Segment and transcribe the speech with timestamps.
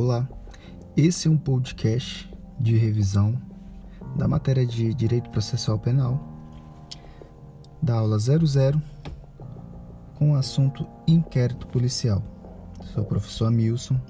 [0.00, 0.28] Olá,
[0.96, 3.36] esse é um podcast de revisão
[4.14, 6.22] da matéria de Direito Processual Penal,
[7.82, 8.80] da aula 00,
[10.14, 12.22] com o assunto Inquérito Policial.
[12.94, 14.00] Sou o professor Amilson,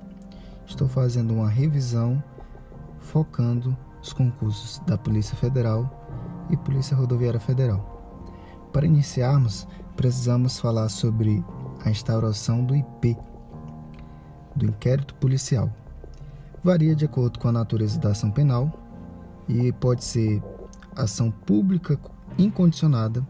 [0.66, 2.22] estou fazendo uma revisão
[2.98, 5.90] focando os concursos da Polícia Federal
[6.50, 8.28] e Polícia Rodoviária Federal.
[8.74, 9.66] Para iniciarmos,
[9.96, 11.42] precisamos falar sobre
[11.82, 13.16] a instauração do IP
[14.58, 15.72] do inquérito policial.
[16.62, 18.72] Varia de acordo com a natureza da ação penal
[19.48, 20.42] e pode ser
[20.94, 21.98] ação pública
[22.36, 23.26] incondicionada,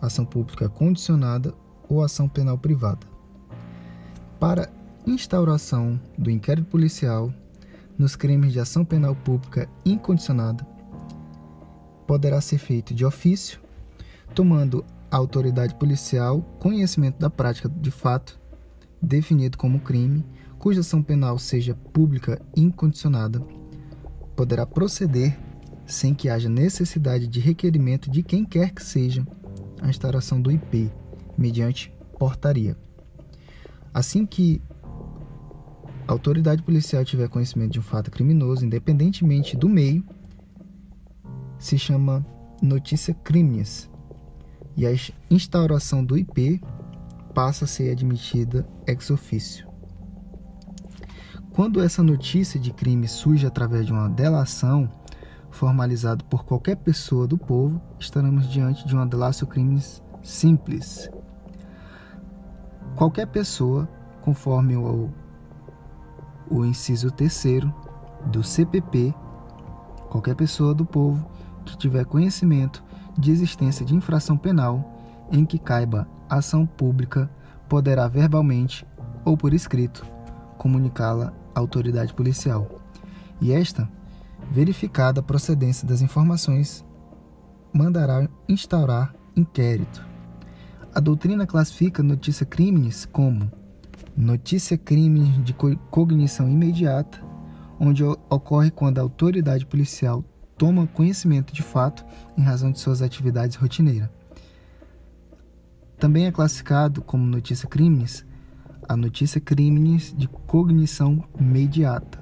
[0.00, 1.54] ação pública condicionada
[1.88, 3.06] ou ação penal privada.
[4.38, 4.70] Para
[5.06, 7.32] instauração do inquérito policial
[7.98, 10.66] nos crimes de ação penal pública incondicionada,
[12.06, 13.60] poderá ser feito de ofício,
[14.34, 18.40] tomando a autoridade policial conhecimento da prática de fato
[19.02, 20.24] definido como crime,
[20.60, 23.40] cuja ação penal seja pública incondicionada,
[24.36, 25.36] poderá proceder
[25.86, 29.26] sem que haja necessidade de requerimento de quem quer que seja
[29.80, 30.92] a instauração do IP,
[31.36, 32.76] mediante portaria.
[33.92, 34.62] Assim que
[36.06, 40.04] a autoridade policial tiver conhecimento de um fato criminoso, independentemente do meio,
[41.58, 42.24] se chama
[42.62, 43.88] notícia crimes.
[44.76, 44.90] E a
[45.30, 46.60] instauração do IP
[47.34, 49.69] passa a ser admitida ex officio.
[51.52, 54.88] Quando essa notícia de crime surge através de uma delação
[55.50, 61.10] formalizada por qualquer pessoa do povo, estaremos diante de uma delatio crimes simples.
[62.94, 63.88] Qualquer pessoa,
[64.22, 65.10] conforme o,
[66.48, 67.74] o inciso terceiro
[68.26, 69.12] do CPP,
[70.08, 71.28] qualquer pessoa do povo
[71.64, 72.82] que tiver conhecimento
[73.18, 77.28] de existência de infração penal em que caiba ação pública
[77.68, 78.86] poderá verbalmente
[79.24, 80.06] ou por escrito
[80.56, 82.80] comunicá-la autoridade policial.
[83.40, 83.88] E esta,
[84.50, 86.84] verificada a procedência das informações,
[87.72, 90.04] mandará instaurar inquérito.
[90.94, 93.50] A doutrina classifica notícia crimes como
[94.16, 95.54] notícia crime de
[95.90, 97.22] cognição imediata,
[97.78, 100.24] onde ocorre quando a autoridade policial
[100.58, 102.04] toma conhecimento de fato
[102.36, 104.10] em razão de suas atividades rotineiras.
[105.98, 108.26] Também é classificado como notícia crimes
[108.90, 112.18] a notícia crimes de cognição imediata.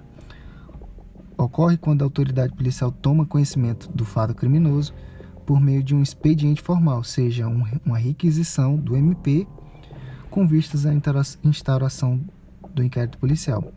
[1.39, 4.93] Ocorre quando a autoridade policial toma conhecimento do fato criminoso
[5.47, 9.47] por meio de um expediente formal, seja uma requisição do MP
[10.29, 10.93] com vistas à
[11.43, 12.21] instauração
[12.75, 13.73] do inquérito policial.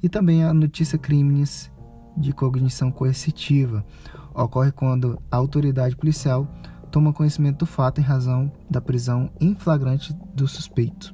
[0.00, 1.68] E também a notícia crimes
[2.16, 3.84] de cognição coercitiva.
[4.32, 6.46] Ocorre quando a autoridade policial
[6.92, 11.12] toma conhecimento do fato em razão da prisão em flagrante do suspeito.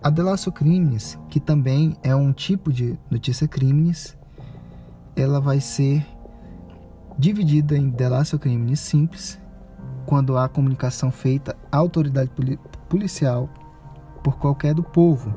[0.00, 4.16] A delatio crimes, que também é um tipo de notícia crimes,
[5.16, 6.06] ela vai ser
[7.18, 9.40] dividida em delatio crimes simples,
[10.06, 12.30] quando há comunicação feita à autoridade
[12.88, 13.50] policial
[14.22, 15.34] por qualquer do povo,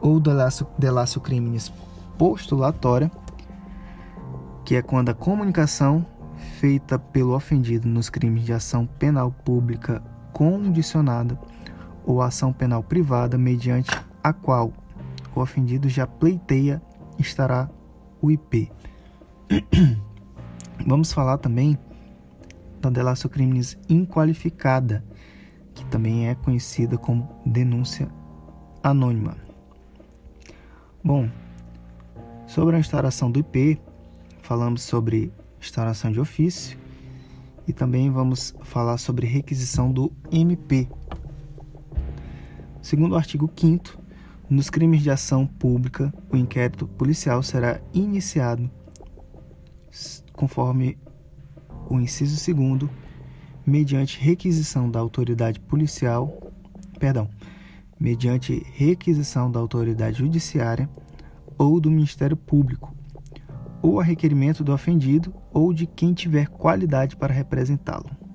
[0.00, 1.72] ou delatio, delatio crimes
[2.16, 3.10] postulatória,
[4.64, 6.06] que é quando a comunicação
[6.60, 10.00] feita pelo ofendido nos crimes de ação penal pública
[10.32, 11.36] condicionada
[12.08, 13.90] ou ação penal privada mediante
[14.24, 14.72] a qual
[15.36, 16.80] o ofendido já pleiteia
[17.18, 17.68] estará
[18.22, 18.72] o IP.
[20.86, 21.78] Vamos falar também
[22.80, 25.04] da delação crimes inqualificada,
[25.74, 28.08] que também é conhecida como denúncia
[28.82, 29.36] anônima.
[31.04, 31.28] Bom,
[32.46, 33.78] sobre a instauração do IP,
[34.40, 35.30] falamos sobre
[35.60, 36.78] instauração de ofício
[37.66, 40.88] e também vamos falar sobre requisição do MP.
[42.88, 43.98] Segundo o artigo 5
[44.48, 48.70] nos crimes de ação pública, o inquérito policial será iniciado
[50.32, 50.96] conforme
[51.90, 52.90] o inciso 2
[53.66, 56.50] mediante requisição da autoridade policial,
[56.98, 57.28] perdão,
[58.00, 60.88] mediante requisição da autoridade judiciária
[61.58, 62.96] ou do Ministério Público
[63.82, 68.27] ou a requerimento do ofendido ou de quem tiver qualidade para representá-lo.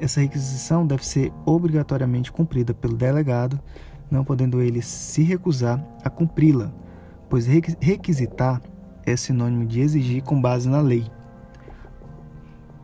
[0.00, 3.60] Essa requisição deve ser obrigatoriamente cumprida pelo delegado,
[4.10, 6.72] não podendo ele se recusar a cumpri-la,
[7.28, 8.62] pois requisitar
[9.04, 11.04] é sinônimo de exigir com base na lei.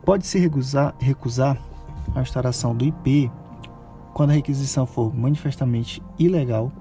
[0.05, 1.57] Pode-se recusar, recusar
[2.13, 3.31] a instauração do IP
[4.13, 6.71] quando a requisição for manifestamente ilegal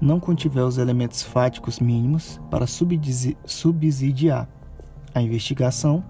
[0.00, 4.48] não contiver os elementos fáticos mínimos para subsidiar
[5.14, 6.04] a investigação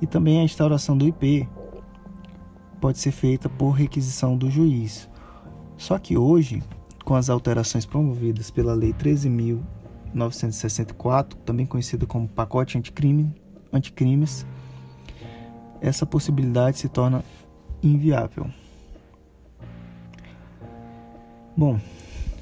[0.00, 1.46] e também a instauração do IP
[2.84, 5.08] pode ser feita por requisição do juiz.
[5.74, 6.62] Só que hoje,
[7.02, 13.34] com as alterações promovidas pela Lei 13.964, também conhecida como pacote anticrime,
[13.72, 14.46] anticrimes,
[15.80, 17.24] essa possibilidade se torna
[17.82, 18.50] inviável.
[21.56, 21.80] Bom,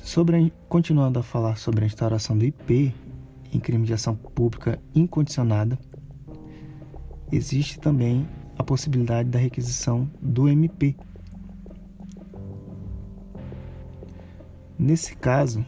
[0.03, 2.93] sobre continuando a falar sobre a instauração do IP
[3.53, 5.79] em crime de ação pública incondicionada,
[7.31, 8.27] existe também
[8.59, 10.97] a possibilidade da requisição do MP.
[14.79, 15.65] Nesse caso,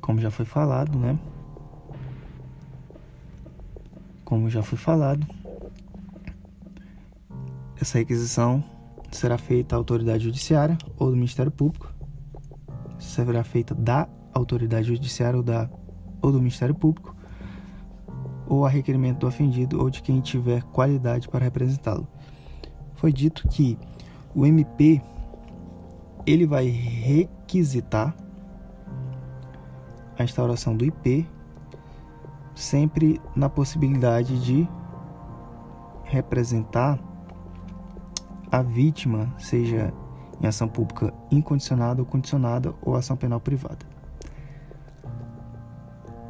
[0.00, 1.18] como já foi falado, né?
[4.24, 5.26] Como já foi falado,
[7.80, 8.62] essa requisição
[9.10, 11.92] será feita à autoridade judiciária ou do Ministério Público.
[12.98, 15.70] Será feita da autoridade judiciária ou, da,
[16.20, 17.14] ou do Ministério Público,
[18.48, 22.08] ou a requerimento do ofendido ou de quem tiver qualidade para representá-lo.
[22.94, 23.78] Foi dito que
[24.34, 25.00] o MP
[26.26, 28.14] ele vai requisitar
[30.18, 31.26] a instauração do IP
[32.54, 34.68] sempre na possibilidade de
[36.04, 36.98] representar
[38.50, 39.92] a vítima, seja
[40.40, 43.97] em ação pública incondicionada ou condicionada ou ação penal privada.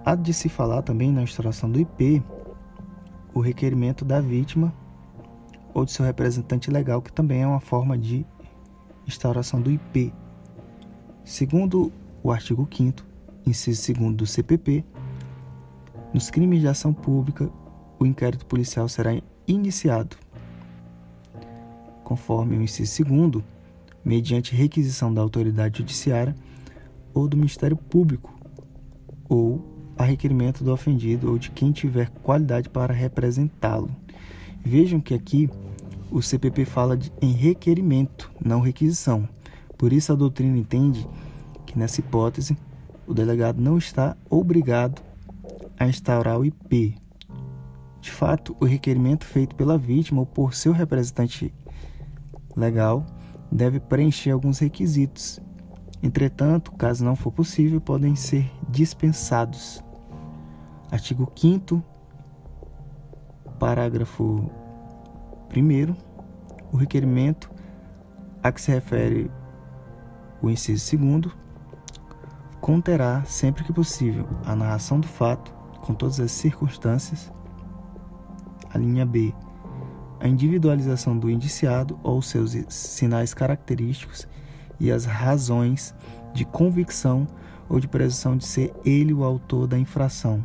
[0.09, 2.23] Há de se falar também na instauração do IP
[3.35, 4.73] o requerimento da vítima
[5.75, 8.25] ou de seu representante legal, que também é uma forma de
[9.07, 10.11] instauração do IP.
[11.27, 13.05] Segundo o artigo 5
[13.47, 14.83] inciso 2 do CPP,
[16.15, 17.51] nos crimes de ação pública,
[17.99, 19.11] o inquérito policial será
[19.47, 20.17] iniciado
[22.03, 23.45] conforme o inciso 2
[24.03, 26.35] mediante requisição da autoridade judiciária
[27.13, 28.33] ou do Ministério Público,
[29.29, 33.91] ou a requerimento do ofendido ou de quem tiver qualidade para representá-lo.
[34.65, 35.51] Vejam que aqui
[36.11, 39.29] o CPP fala de, em requerimento, não requisição.
[39.77, 41.07] Por isso a doutrina entende
[41.67, 42.57] que nessa hipótese
[43.07, 45.03] o delegado não está obrigado
[45.79, 46.97] a instaurar o IP.
[48.01, 51.53] De fato, o requerimento feito pela vítima ou por seu representante
[52.57, 53.05] legal
[53.51, 55.41] deve preencher alguns requisitos.
[56.03, 59.83] Entretanto, caso não for possível, podem ser dispensados.
[60.91, 61.83] Artigo 5
[63.59, 64.51] parágrafo
[65.55, 65.97] 1
[66.73, 67.51] o requerimento
[68.43, 69.31] a que se refere
[70.41, 71.33] o inciso 2
[72.61, 77.33] conterá, sempre que possível, a narração do fato com todas as circunstâncias.
[78.73, 79.35] A linha B
[80.21, 84.27] a individualização do indiciado ou seus sinais característicos
[84.81, 85.95] e as razões
[86.35, 87.27] de convicção
[87.69, 90.43] ou de presunção de ser ele o autor da infração,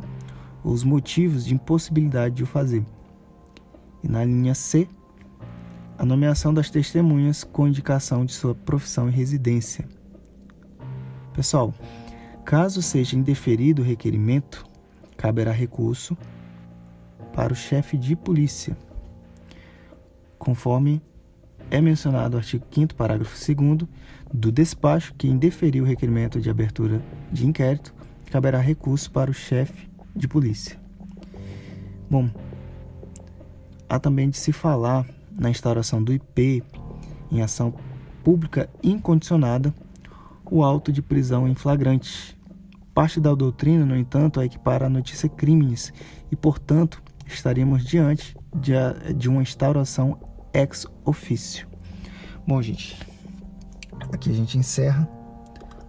[0.64, 2.84] os motivos de impossibilidade de o fazer.
[4.02, 4.88] E na linha C,
[5.98, 9.86] a nomeação das testemunhas com indicação de sua profissão e residência.
[11.32, 11.72] Pessoal,
[12.44, 14.64] caso seja indeferido o requerimento,
[15.16, 16.16] caberá recurso
[17.32, 18.76] para o chefe de polícia
[20.44, 21.00] conforme
[21.70, 23.88] é mencionado no artigo 5 parágrafo 2
[24.32, 27.02] do despacho que indeferiu o requerimento de abertura
[27.32, 27.94] de inquérito,
[28.30, 30.78] caberá recurso para o chefe de polícia.
[32.10, 32.28] Bom,
[33.88, 36.62] há também de se falar na instauração do IP
[37.30, 37.74] em ação
[38.22, 39.74] pública incondicionada
[40.50, 42.38] o auto de prisão em flagrante.
[42.94, 45.92] Parte da doutrina, no entanto, é equipara a notícia crimes
[46.30, 48.72] e, portanto, estaríamos diante de,
[49.14, 50.18] de uma instauração
[50.52, 51.66] ex officio.
[52.46, 52.96] Bom, gente,
[54.12, 55.08] aqui a gente encerra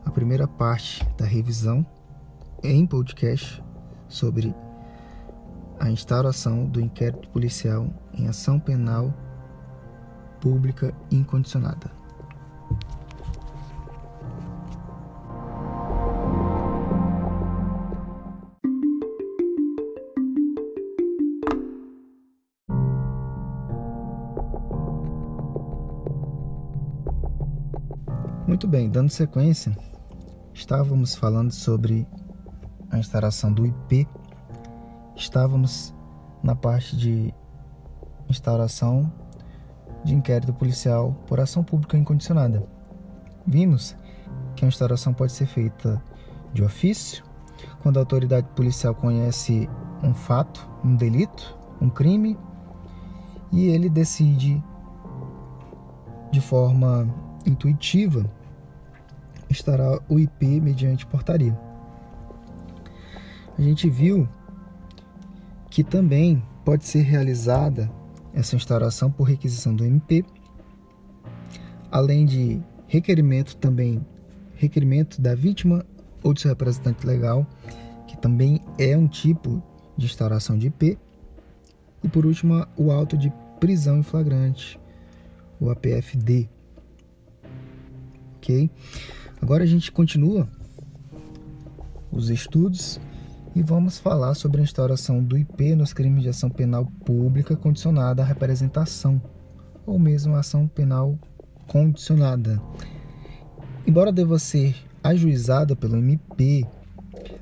[0.04, 1.86] a primeira parte da revisão
[2.64, 3.62] em podcast
[4.16, 4.56] sobre
[5.80, 9.14] a instauração do inquérito policial em ação penal
[10.40, 11.92] pública incondicionada.
[28.48, 29.76] Muito bem, dando sequência,
[30.54, 32.08] estávamos falando sobre
[32.96, 34.08] a instalação do IP,
[35.16, 35.94] estávamos
[36.42, 37.34] na parte de
[38.30, 39.12] instauração
[40.04, 42.66] de inquérito policial por ação pública incondicionada.
[43.46, 43.96] Vimos
[44.56, 46.02] que a instauração pode ser feita
[46.54, 47.24] de ofício,
[47.84, 49.70] quando a autoridade policial conhece
[50.02, 52.38] um fato, um delito, um crime,
[53.52, 54.64] e ele decide
[56.32, 57.08] de forma
[57.46, 58.25] intuitiva
[59.50, 61.58] estará o IP mediante portaria.
[63.58, 64.28] A gente viu
[65.70, 67.92] que também pode ser realizada
[68.34, 70.26] essa instauração por requisição do MP,
[71.90, 74.06] além de requerimento também
[74.56, 75.86] requerimento da vítima
[76.24, 77.46] ou de seu representante legal,
[78.08, 79.62] que também é um tipo
[79.98, 80.98] de instauração de IP.
[82.04, 84.80] E por último, o auto de prisão em flagrante,
[85.60, 86.50] o APFD.
[88.38, 88.70] Ok?
[89.42, 90.48] Agora a gente continua
[92.12, 93.00] os estudos
[93.56, 98.22] e vamos falar sobre a instauração do IP nos crimes de ação penal pública condicionada
[98.22, 99.22] à representação,
[99.86, 101.18] ou mesmo ação penal
[101.66, 102.62] condicionada.
[103.88, 106.68] Embora deva ser ajuizada pelo MP,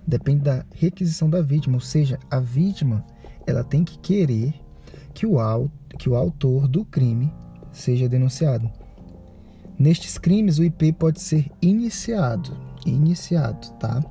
[0.05, 3.03] depende da requisição da vítima, ou seja, a vítima
[3.47, 4.53] ela tem que querer
[5.15, 5.37] que o,
[5.97, 7.33] que o autor do crime
[7.71, 8.69] seja denunciado.
[9.79, 12.55] Nestes crimes, o IP pode ser iniciado,
[12.85, 14.03] iniciado, tá?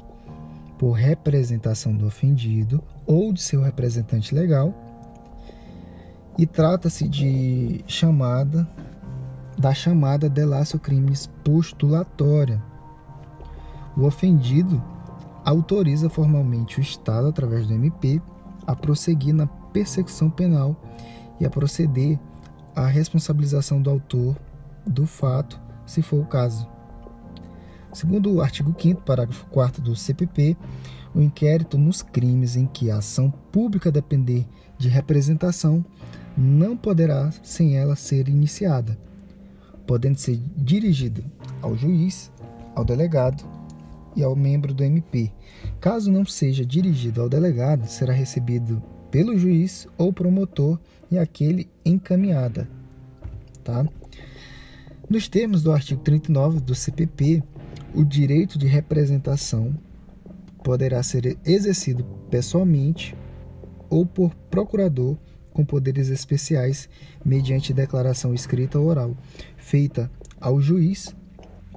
[0.83, 4.75] Por representação do ofendido ou de seu representante legal.
[6.37, 8.69] E trata-se de chamada
[9.57, 12.61] da chamada delácio crimes postulatória.
[13.97, 14.83] O ofendido
[15.45, 18.21] autoriza formalmente o Estado, através do MP,
[18.67, 20.75] a prosseguir na persecução penal
[21.39, 22.19] e a proceder
[22.75, 24.37] à responsabilização do autor
[24.85, 26.72] do fato, se for o caso.
[27.93, 30.57] Segundo o artigo 5 parágrafo 4 do CPP,
[31.15, 34.47] o inquérito nos crimes em que a ação pública depender
[34.79, 35.85] de representação
[36.37, 38.99] não poderá sem ela ser iniciada,
[39.87, 41.23] podendo ser dirigido
[41.61, 42.33] ao juiz,
[42.75, 43.45] ao delegado
[44.17, 45.31] e ao membro do MP.
[45.79, 50.79] Caso não seja dirigido ao delegado, será recebido pelo juiz ou promotor
[51.11, 52.67] e aquele encaminhada,
[53.63, 53.87] tá?
[55.11, 57.43] Nos termos do artigo 39 do CPP,
[57.95, 59.77] o direito de representação
[60.63, 63.17] poderá ser exercido pessoalmente
[63.91, 65.17] ou por procurador
[65.53, 66.89] com poderes especiais
[67.25, 69.17] mediante declaração escrita ou oral,
[69.57, 71.15] feita ao juiz,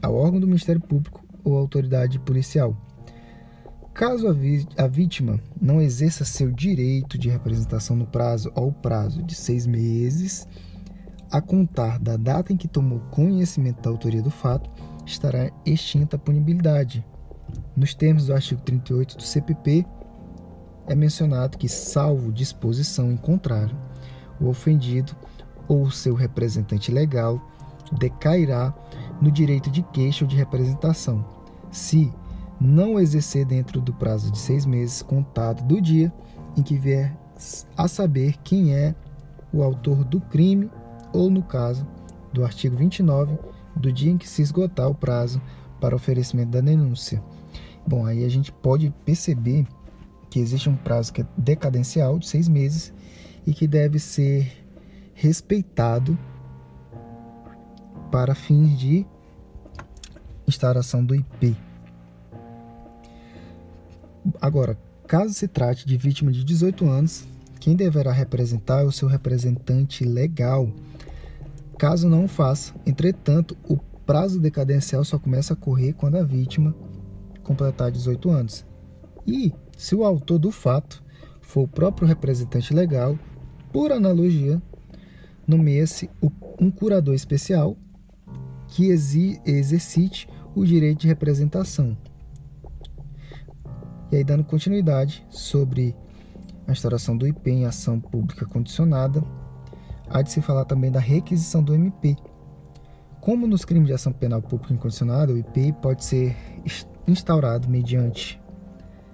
[0.02, 2.76] ao órgão do Ministério Público ou autoridade policial.
[3.94, 9.66] Caso a, vítima não exerça seu direito de representação no prazo ou prazo de seis
[9.66, 10.46] meses,
[11.32, 14.70] a contar da data em que tomou conhecimento da autoria do fato,
[15.06, 17.06] estará extinta a punibilidade.
[17.76, 19.86] Nos termos do artigo 38 do CPP,
[20.88, 23.76] é mencionado que, salvo disposição em contrário,
[24.40, 25.16] o ofendido
[25.68, 27.42] ou seu representante legal
[27.92, 28.74] decairá
[29.22, 31.26] no direito de queixa ou de representação,
[31.72, 32.12] se
[32.60, 36.14] não exercer dentro do prazo de seis meses contado do dia
[36.56, 37.16] em que vier
[37.78, 38.96] a saber quem é
[39.52, 40.70] o autor do crime
[41.14, 41.86] ou, no caso
[42.34, 43.38] do artigo 29,
[43.76, 45.42] do dia em que se esgotar o prazo
[45.80, 47.22] para oferecimento da denúncia.
[47.86, 49.68] Bom, aí a gente pode perceber
[50.30, 52.94] que existe um prazo que é decadencial de seis meses
[53.46, 54.66] e que deve ser
[55.14, 56.18] respeitado
[58.12, 59.06] para fins de
[60.48, 61.56] instauração do IP.
[64.42, 64.78] Agora,
[65.08, 67.28] caso se trate de vítima de 18 anos,
[67.60, 70.70] quem deverá representar é o seu representante legal
[71.78, 76.76] Caso não o faça, entretanto, o prazo decadencial só começa a correr quando a vítima
[77.44, 78.66] completar 18 anos.
[79.28, 81.04] E, se o autor do fato
[81.42, 83.18] for o próprio representante legal,
[83.74, 84.62] por analogia,
[85.48, 86.10] nomeia-se
[86.60, 87.78] um curador especial
[88.68, 91.98] que exercite o direito de representação.
[94.12, 95.96] E aí, dando continuidade sobre
[96.68, 99.24] a instauração do IP em ação pública condicionada,
[100.10, 102.16] há de se falar também da requisição do MP.
[103.22, 106.36] Como nos crimes de ação penal pública incondicionada, o IP pode ser
[107.08, 108.40] instaurado mediante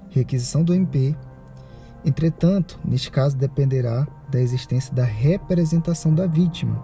[0.09, 1.15] requisição do MP.
[2.03, 6.83] Entretanto, neste caso dependerá da existência da representação da vítima.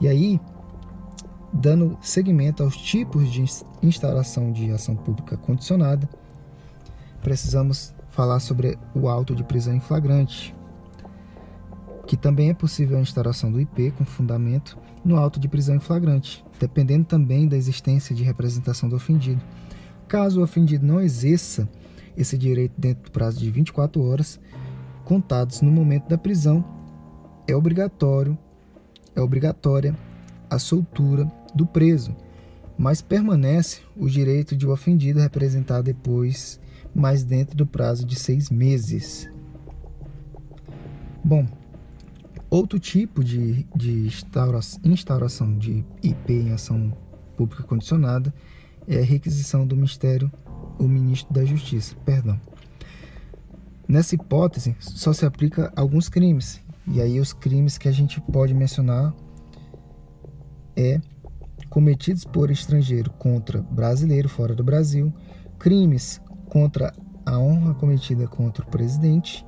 [0.00, 0.40] E aí,
[1.52, 3.44] dando seguimento aos tipos de
[3.82, 6.08] instauração de ação pública condicionada,
[7.22, 10.55] precisamos falar sobre o auto de prisão em flagrante,
[12.06, 15.80] que também é possível a instauração do IP com fundamento no auto de prisão em
[15.80, 19.42] flagrante, dependendo também da existência de representação do ofendido.
[20.08, 21.68] Caso o ofendido não exerça
[22.16, 24.40] esse direito dentro do prazo de 24 horas,
[25.04, 26.64] contados no momento da prisão,
[27.46, 28.38] é obrigatório,
[29.14, 29.94] é obrigatória
[30.48, 32.14] a soltura do preso,
[32.78, 36.60] mas permanece o direito de o ofendido representar depois,
[36.94, 39.28] mas dentro do prazo de seis meses.
[41.24, 41.46] Bom,
[42.48, 44.08] Outro tipo de, de
[44.84, 46.96] instauração de IP em ação
[47.36, 48.32] pública condicionada
[48.86, 50.30] é a requisição do Ministério,
[50.78, 52.40] o Ministro da Justiça, perdão.
[53.88, 56.60] Nessa hipótese, só se aplica alguns crimes.
[56.88, 59.14] E aí os crimes que a gente pode mencionar
[60.76, 61.00] é
[61.68, 65.12] cometidos por estrangeiro contra brasileiro fora do Brasil,
[65.58, 66.92] crimes contra
[67.24, 69.45] a honra cometida contra o presidente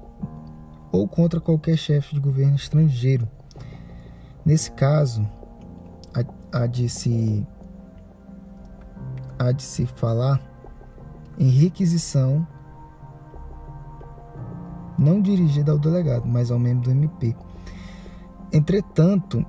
[0.91, 3.29] ou contra qualquer chefe de governo estrangeiro.
[4.45, 5.29] Nesse caso,
[6.53, 7.47] há de se,
[9.39, 10.41] há de se falar
[11.39, 12.47] em requisição
[14.99, 17.37] não dirigida ao delegado, mas ao membro do MP.
[18.53, 19.45] Entretanto,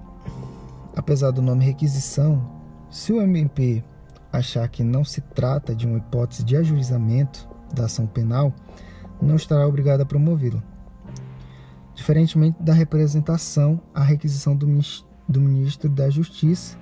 [0.96, 2.48] apesar do nome requisição,
[2.89, 3.84] se o MP
[4.31, 8.53] achar que não se trata de uma hipótese de ajuizamento da ação penal,
[9.19, 10.62] não estará obrigado a promovê-la.
[12.00, 14.65] Diferentemente da representação, a requisição do,
[15.27, 16.77] do ministro da Justiça,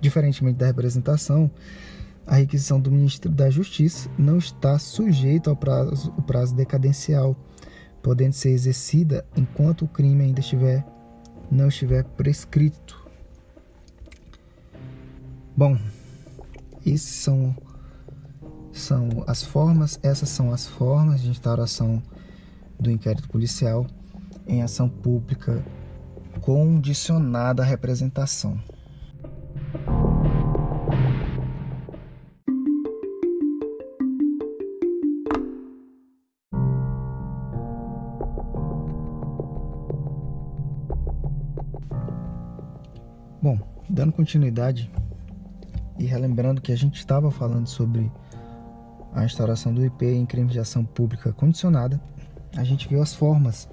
[0.00, 1.50] diferentemente da representação,
[2.26, 7.36] a requisição do ministro da Justiça não está sujeita ao prazo, o prazo decadencial,
[8.02, 10.86] podendo ser exercida enquanto o crime ainda estiver
[11.50, 13.06] não estiver prescrito.
[15.54, 15.78] Bom,
[16.86, 17.54] esses são
[18.72, 22.02] são as formas, essas são as formas de instauração
[22.80, 23.86] do inquérito policial
[24.48, 25.62] em ação pública
[26.40, 28.58] condicionada à representação.
[43.40, 44.90] Bom, dando continuidade
[45.98, 48.10] e relembrando que a gente estava falando sobre
[49.12, 52.00] a instauração do IP em crime de ação pública condicionada,
[52.56, 53.68] a gente viu as formas,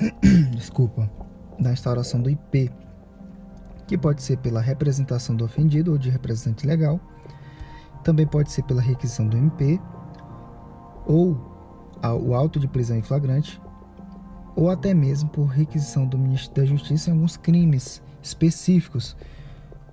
[0.54, 1.10] desculpa,
[1.58, 2.70] da instauração do IP,
[3.86, 7.00] que pode ser pela representação do ofendido ou de representante legal,
[8.02, 9.80] também pode ser pela requisição do MP
[11.06, 11.36] ou
[12.20, 13.60] o auto de prisão em flagrante,
[14.54, 19.16] ou até mesmo por requisição do Ministro da Justiça em alguns crimes específicos,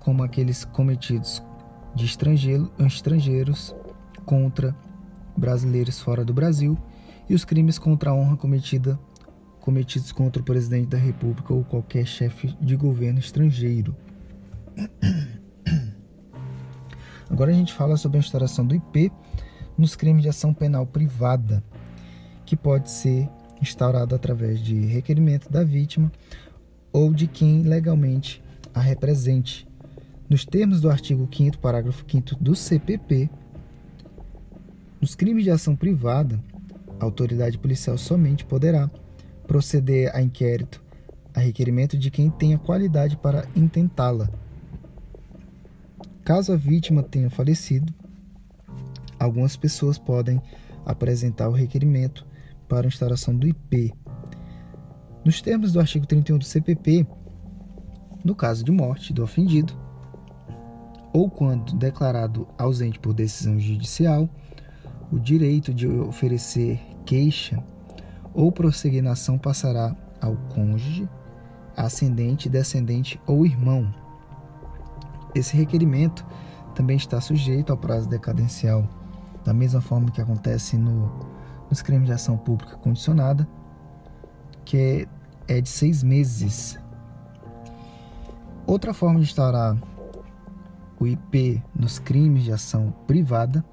[0.00, 1.42] como aqueles cometidos
[1.94, 3.74] de estrangeiro, estrangeiros
[4.24, 4.76] contra
[5.36, 6.76] brasileiros fora do Brasil
[7.28, 8.98] e os crimes contra a honra cometida,
[9.64, 13.96] cometidos contra o presidente da República ou qualquer chefe de governo estrangeiro.
[17.30, 19.10] Agora a gente fala sobre a instauração do IP
[19.78, 21.64] nos crimes de ação penal privada,
[22.44, 23.26] que pode ser
[23.58, 26.12] instaurado através de requerimento da vítima
[26.92, 29.66] ou de quem legalmente a represente.
[30.28, 33.30] Nos termos do artigo 5 parágrafo 5 do CPP,
[35.00, 36.38] nos crimes de ação privada,
[37.00, 38.90] a autoridade policial somente poderá
[39.46, 40.82] proceder a inquérito
[41.34, 44.30] a requerimento de quem tenha qualidade para intentá-la.
[46.24, 47.92] Caso a vítima tenha falecido,
[49.18, 50.40] algumas pessoas podem
[50.86, 52.24] apresentar o requerimento
[52.68, 53.92] para a instauração do IP.
[55.24, 57.06] Nos termos do artigo 31 do CPP,
[58.24, 59.76] no caso de morte do ofendido,
[61.12, 64.28] ou quando declarado ausente por decisão judicial,
[65.10, 67.62] o direito de oferecer queixa
[68.34, 71.08] ou prosseguir na ação passará ao cônjuge,
[71.76, 73.94] ascendente, descendente ou irmão.
[75.34, 76.26] Esse requerimento
[76.74, 78.88] também está sujeito ao prazo decadencial,
[79.44, 81.12] da mesma forma que acontece no,
[81.70, 83.48] nos crimes de ação pública condicionada,
[84.64, 85.08] que
[85.46, 86.78] é, de seis meses.
[88.66, 89.76] Outra forma de instaurar
[90.98, 93.64] o IP nos crimes de ação privada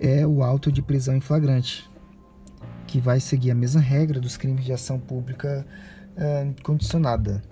[0.00, 1.88] é o auto de prisão em flagrante,
[2.92, 5.66] que vai seguir a mesma regra dos crimes de ação pública
[6.14, 7.42] é, condicionada.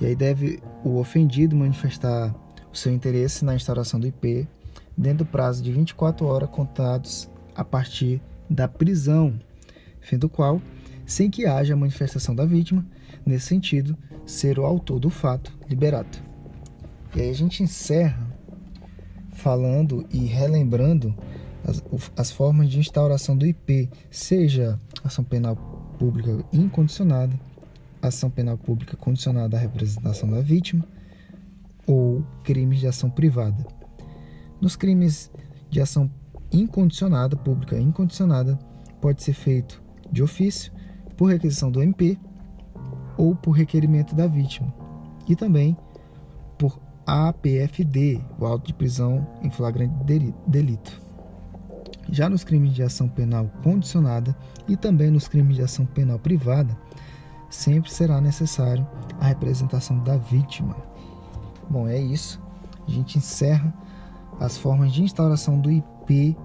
[0.00, 2.32] E aí deve o ofendido manifestar
[2.72, 4.46] o seu interesse na instauração do IP
[4.96, 9.40] dentro do prazo de 24 horas contados a partir da prisão,
[10.00, 10.62] fim do qual,
[11.04, 12.86] sem que haja manifestação da vítima,
[13.26, 16.16] nesse sentido, ser o autor do fato liberado.
[17.12, 18.24] E aí a gente encerra
[19.32, 21.12] falando e relembrando
[21.64, 21.82] as,
[22.16, 25.56] as formas de instauração do IP, seja ação penal
[25.98, 27.38] pública incondicionada,
[28.02, 30.84] ação penal pública condicionada à representação da vítima
[31.86, 33.66] ou crimes de ação privada.
[34.60, 35.30] Nos crimes
[35.70, 36.10] de ação
[36.52, 38.58] incondicionada, pública incondicionada,
[39.00, 40.72] pode ser feito de ofício,
[41.16, 42.18] por requisição do MP
[43.16, 44.74] ou por requerimento da vítima,
[45.28, 45.76] e também
[46.58, 49.94] por APFD, o auto de prisão em flagrante
[50.46, 51.03] delito.
[52.10, 54.36] Já nos crimes de ação penal condicionada
[54.68, 56.76] e também nos crimes de ação penal privada,
[57.48, 58.86] sempre será necessário
[59.20, 60.76] a representação da vítima.
[61.68, 62.40] Bom, é isso.
[62.86, 63.72] A gente encerra
[64.40, 66.36] as formas de instauração do IP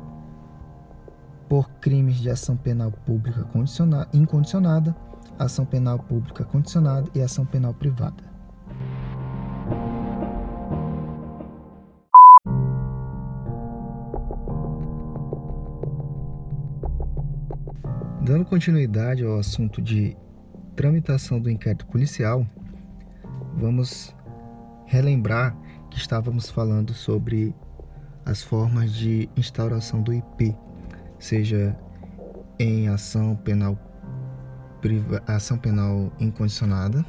[1.49, 3.47] por crimes de ação penal pública
[4.13, 4.95] incondicionada,
[5.37, 8.28] ação penal pública condicionada e ação penal privada.
[18.21, 20.15] Dando continuidade ao assunto de
[20.75, 22.45] tramitação do inquérito policial,
[23.55, 24.13] vamos
[24.85, 25.55] relembrar
[25.89, 27.55] que estávamos falando sobre
[28.25, 30.55] as formas de instauração do IP,
[31.17, 31.77] seja
[32.59, 33.77] em ação penal
[35.27, 37.05] ação penal incondicionada,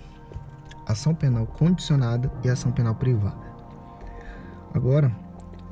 [0.86, 3.50] ação penal condicionada e ação penal privada.
[4.74, 5.14] Agora,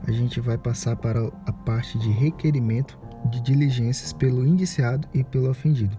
[0.06, 5.50] a gente vai passar para a parte de requerimento de diligências pelo indiciado e pelo
[5.50, 5.98] ofendido.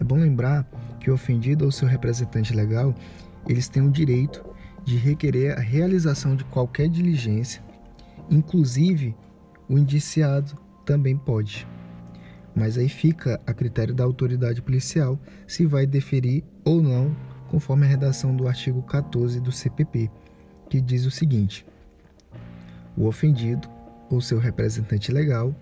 [0.00, 0.66] É bom lembrar
[1.00, 2.94] que o ofendido ou seu representante legal,
[3.48, 4.44] eles têm o direito
[4.84, 7.62] de requerer a realização de qualquer diligência,
[8.30, 9.14] inclusive
[9.68, 11.66] o indiciado também pode.
[12.54, 17.14] Mas aí fica a critério da autoridade policial se vai deferir ou não,
[17.48, 20.10] conforme a redação do artigo 14 do CPP,
[20.68, 21.64] que diz o seguinte:
[22.96, 23.68] o ofendido
[24.10, 25.54] ou seu representante legal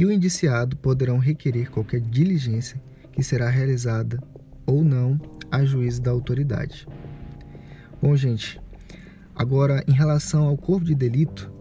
[0.00, 2.80] e o indiciado poderão requerer qualquer diligência
[3.12, 4.18] que será realizada
[4.64, 6.88] ou não a juízo da autoridade.
[8.00, 8.58] Bom, gente,
[9.36, 11.52] agora em relação ao corpo de delito,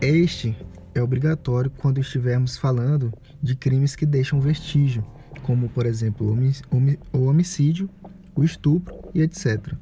[0.00, 0.56] este
[0.94, 5.04] é obrigatório quando estivermos falando de crimes que deixam vestígio,
[5.42, 6.38] como por exemplo
[7.12, 7.90] o homicídio,
[8.36, 9.74] o estupro e etc.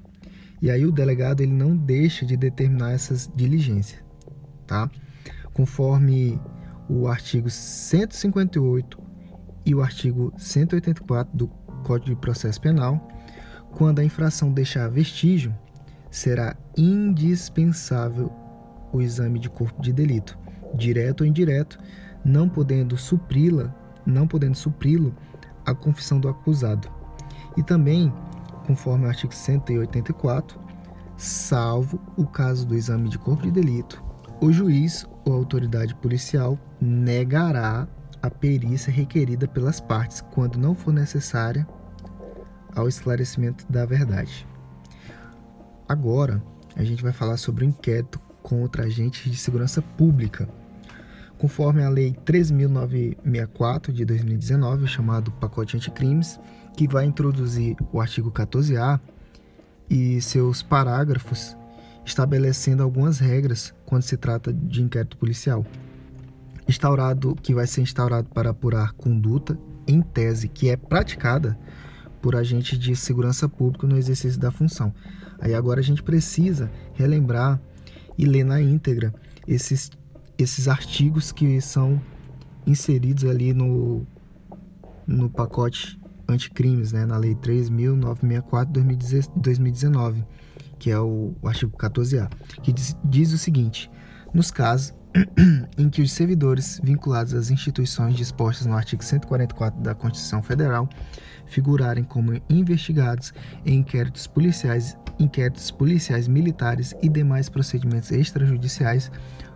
[0.63, 4.03] E aí o delegado ele não deixa de determinar essas diligências,
[4.67, 4.91] tá?
[5.53, 6.41] Conforme
[6.89, 9.03] o artigo 158
[9.65, 11.49] e o artigo 184 do
[11.83, 13.09] Código de Processo Penal,
[13.73, 15.55] quando a infração deixar vestígio,
[16.11, 18.31] será indispensável
[18.93, 20.39] o exame de corpo de delito,
[20.75, 21.79] direto ou indireto,
[22.25, 23.75] não podendo supri-la,
[24.07, 25.15] não podendo supri-lo
[25.65, 26.89] a confissão do acusado.
[27.57, 28.13] E também,
[28.67, 30.61] conforme o artigo 184,
[31.17, 34.04] salvo o caso do exame de corpo de delito,
[34.45, 37.89] o juiz ou autoridade policial negará
[38.21, 41.67] a perícia requerida pelas partes quando não for necessária
[42.77, 44.47] ao esclarecimento da verdade.
[45.89, 46.43] Agora,
[46.77, 50.47] a gente vai falar sobre o inquérito contra agentes de segurança pública
[51.39, 56.39] conforme a Lei 3.964 de 2019, chamado Pacote Anticrimes,
[56.77, 59.01] que vai introduzir o artigo 14A
[59.89, 61.57] e seus parágrafos,
[62.05, 65.65] estabelecendo algumas regras quando se trata de inquérito policial.
[66.69, 71.59] Instaurado que vai ser instaurado para apurar conduta em tese que é praticada
[72.23, 74.95] por agentes de segurança pública no exercício da função.
[75.39, 77.61] Aí agora a gente precisa relembrar
[78.17, 79.13] e ler na íntegra
[79.47, 79.91] esses
[80.37, 82.01] esses artigos que são
[82.67, 84.07] inseridos ali no,
[85.07, 90.25] no pacote anticrimes, né, na Lei 3.964 de 2019,
[90.79, 92.29] que é o, o artigo 14A,
[92.63, 93.91] que diz, diz o seguinte:
[94.33, 94.95] nos casos
[95.79, 100.89] em que os servidores vinculados às instituições dispostas no artigo 144 da Constituição Federal
[101.47, 103.33] figurarem como investigados
[103.65, 109.11] em inquéritos policiais, inquéritos policiais militares e demais procedimentos extrajudiciais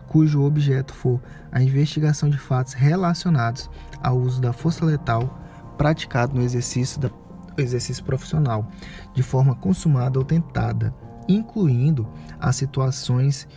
[0.07, 3.69] cujo objeto for a investigação de fatos relacionados
[4.01, 5.39] ao uso da força letal
[5.77, 7.09] praticado no exercício, da,
[7.57, 8.69] exercício profissional,
[9.13, 10.93] de forma consumada ou tentada,
[11.29, 12.07] incluindo
[12.39, 13.47] as situações,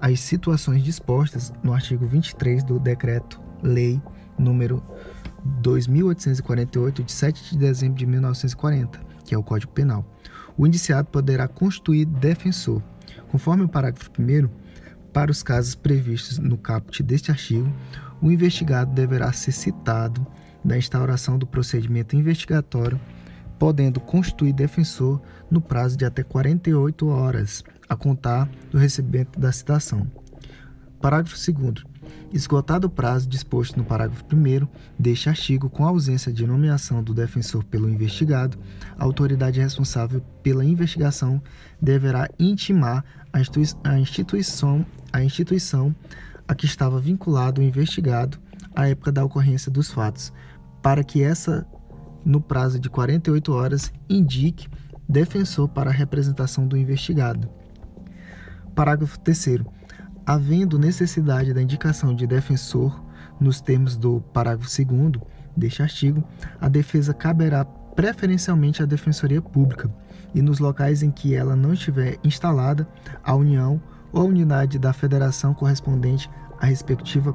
[0.00, 4.00] as situações dispostas no artigo 23 do Decreto-Lei
[4.38, 4.82] número
[5.62, 10.04] 2848 de 7 de dezembro de 1940, que é o Código Penal.
[10.56, 12.82] O indiciado poderá constituir defensor.
[13.28, 14.48] Conforme o parágrafo 1
[15.12, 17.72] para os casos previstos no caput deste artigo,
[18.20, 20.26] o investigado deverá ser citado
[20.64, 22.98] da instauração do procedimento investigatório,
[23.64, 30.06] podendo constituir defensor no prazo de até 48 horas a contar do recebimento da citação.
[31.00, 31.82] Parágrafo 2.
[32.30, 37.64] Esgotado o prazo disposto no parágrafo 1 deste artigo, com ausência de nomeação do defensor
[37.64, 38.58] pelo investigado,
[38.98, 41.42] a autoridade responsável pela investigação
[41.80, 45.96] deverá intimar a instituição, a instituição
[46.46, 48.38] a que estava vinculado o investigado
[48.76, 50.34] à época da ocorrência dos fatos,
[50.82, 51.66] para que essa,
[52.24, 54.68] no prazo de 48 horas, indique
[55.08, 57.48] defensor para a representação do investigado.
[58.74, 59.64] Parágrafo 3
[60.26, 63.04] havendo necessidade da indicação de defensor
[63.38, 65.22] nos termos do parágrafo 2
[65.56, 66.24] deste artigo,
[66.60, 69.90] a defesa caberá preferencialmente à Defensoria Pública
[70.34, 72.88] e nos locais em que ela não estiver instalada,
[73.22, 73.80] a União
[74.12, 77.32] ou a unidade da Federação correspondente à respectiva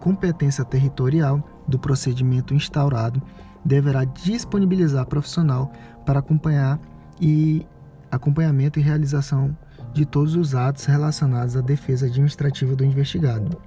[0.00, 3.22] competência territorial do procedimento instaurado
[3.64, 5.72] deverá disponibilizar profissional
[6.04, 6.80] para acompanhar
[7.20, 7.66] e
[8.10, 9.56] acompanhamento e realização
[9.92, 13.60] de todos os atos relacionados à defesa administrativa do investigado.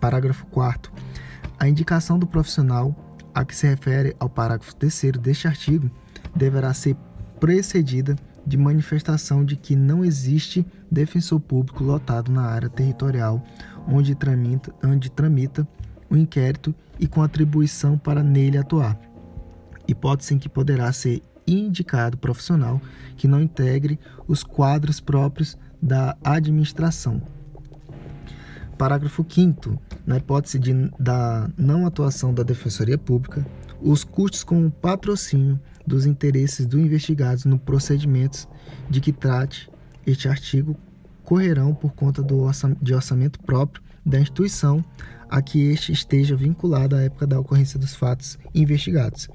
[0.00, 0.92] Parágrafo 4
[1.58, 2.94] A indicação do profissional
[3.34, 5.90] a que se refere ao parágrafo 3 deste artigo
[6.34, 6.96] deverá ser
[7.40, 8.16] precedida
[8.46, 13.42] de manifestação de que não existe defensor público lotado na área territorial
[13.88, 15.66] onde tramita, onde tramita
[16.08, 18.98] o inquérito e com atribuição para nele atuar.
[19.86, 22.80] Hipótese em que poderá ser indicado profissional
[23.16, 27.22] que não integre os quadros próprios da administração.
[28.78, 33.46] Parágrafo 5 Na hipótese de, da não atuação da Defensoria Pública,
[33.80, 38.48] os custos com o patrocínio dos interesses do investigado no procedimentos
[38.88, 39.70] de que trate
[40.06, 40.76] este artigo
[41.22, 42.46] correrão por conta do
[42.80, 44.84] de orçamento próprio da instituição
[45.28, 49.28] a que este esteja vinculado à época da ocorrência dos fatos investigados.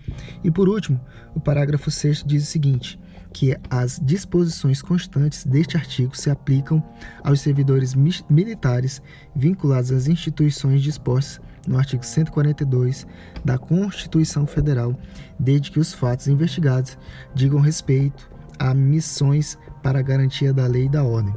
[0.44, 1.00] E por último,
[1.36, 3.00] o parágrafo 6 diz o seguinte:
[3.34, 6.84] que as disposições constantes deste artigo se aplicam
[7.24, 7.94] aos servidores
[8.30, 9.02] militares
[9.36, 13.06] vinculados às instituições dispostas no artigo 142
[13.46, 15.00] da Constituição Federal,
[15.40, 16.98] desde que os fatos investigados
[17.36, 21.34] digam respeito a missões para a garantia da lei e da ordem.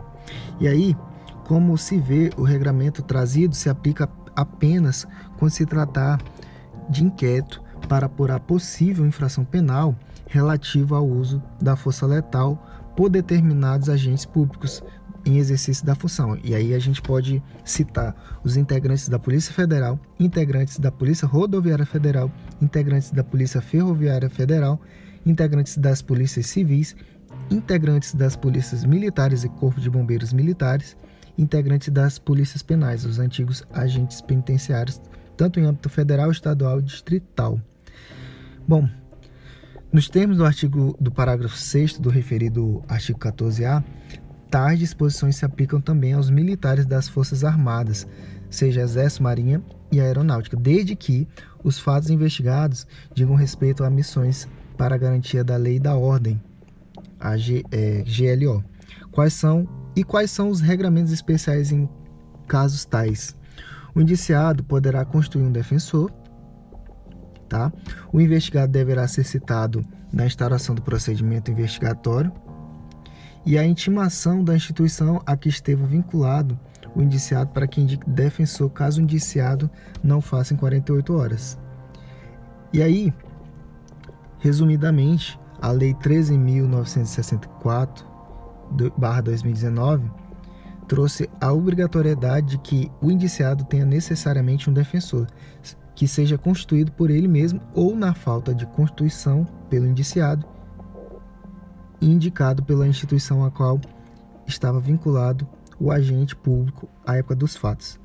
[0.60, 0.96] E aí,
[1.44, 5.06] como se vê, o regramento trazido se aplica apenas
[5.38, 6.20] quando se tratar
[6.88, 9.94] de inquérito para apurar possível infração penal
[10.26, 14.82] relativa ao uso da força letal por determinados agentes públicos
[15.24, 16.36] em exercício da função.
[16.42, 21.86] E aí a gente pode citar os integrantes da Polícia Federal, integrantes da Polícia Rodoviária
[21.86, 24.80] Federal, integrantes da Polícia Ferroviária Federal,
[25.24, 26.96] integrantes das polícias civis,
[27.50, 30.96] integrantes das polícias militares e Corpo de Bombeiros Militares,
[31.42, 35.00] integrantes das polícias penais, os antigos agentes penitenciários,
[35.36, 37.60] tanto em âmbito federal, estadual e distrital.
[38.66, 38.88] Bom,
[39.92, 43.84] nos termos do artigo do parágrafo 6 do referido artigo 14A,
[44.50, 48.06] tais disposições se aplicam também aos militares das Forças Armadas,
[48.48, 51.28] seja Exército, Marinha e Aeronáutica, desde que
[51.62, 56.40] os fatos investigados digam respeito a missões para garantia da lei e da ordem,
[57.20, 58.64] a G, é, GLO.
[59.10, 61.88] Quais são e quais são os regramentos especiais em
[62.46, 63.36] casos tais?
[63.94, 66.10] O indiciado poderá constituir um defensor,
[67.48, 67.72] tá?
[68.12, 72.32] O investigado deverá ser citado na instauração do procedimento investigatório
[73.44, 76.58] e a intimação da instituição a que esteve vinculado
[76.94, 79.70] o indiciado para que indique defensor caso o indiciado
[80.02, 81.58] não faça em 48 horas.
[82.72, 83.12] E aí,
[84.38, 88.11] resumidamente, a Lei 13.964
[88.72, 90.10] 2019
[90.88, 95.26] trouxe a obrigatoriedade de que o indiciado tenha necessariamente um defensor,
[95.94, 100.46] que seja constituído por ele mesmo ou, na falta de constituição pelo indiciado,
[102.00, 103.80] indicado pela instituição a qual
[104.46, 105.46] estava vinculado
[105.78, 107.98] o agente público à época dos fatos.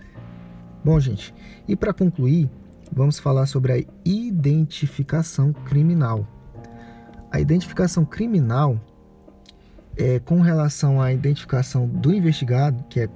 [0.83, 1.33] Bom, gente,
[1.67, 2.49] e para concluir,
[2.91, 6.25] vamos falar sobre a identificação criminal.
[7.31, 8.79] A identificação criminal
[9.97, 13.09] é, com relação à identificação do investigado, que é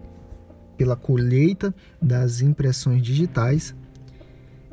[0.77, 3.75] pela colheita das impressões digitais,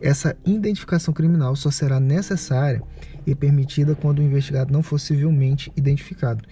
[0.00, 2.82] essa identificação criminal só será necessária
[3.26, 6.44] e permitida quando o investigado não for civilmente identificado,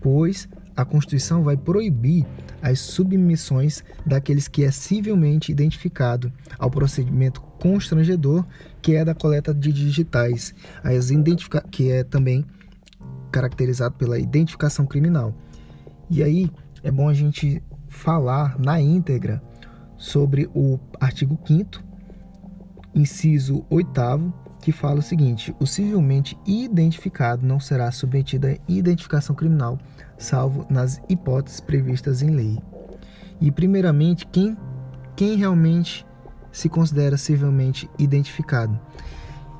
[0.00, 2.26] pois a Constituição vai proibir
[2.60, 8.44] as submissões daqueles que é civilmente identificado ao procedimento constrangedor
[8.82, 12.44] que é da coleta de digitais, as identifica que é também
[13.30, 15.34] caracterizado pela identificação criminal.
[16.10, 16.50] E aí
[16.82, 19.42] é bom a gente falar na íntegra
[19.96, 21.88] sobre o artigo 5
[22.94, 23.90] inciso 8
[24.60, 29.78] que fala o seguinte: o civilmente identificado não será submetido a identificação criminal,
[30.16, 32.58] salvo nas hipóteses previstas em lei.
[33.40, 34.56] E primeiramente, quem
[35.14, 36.06] quem realmente
[36.52, 38.78] se considera civilmente identificado?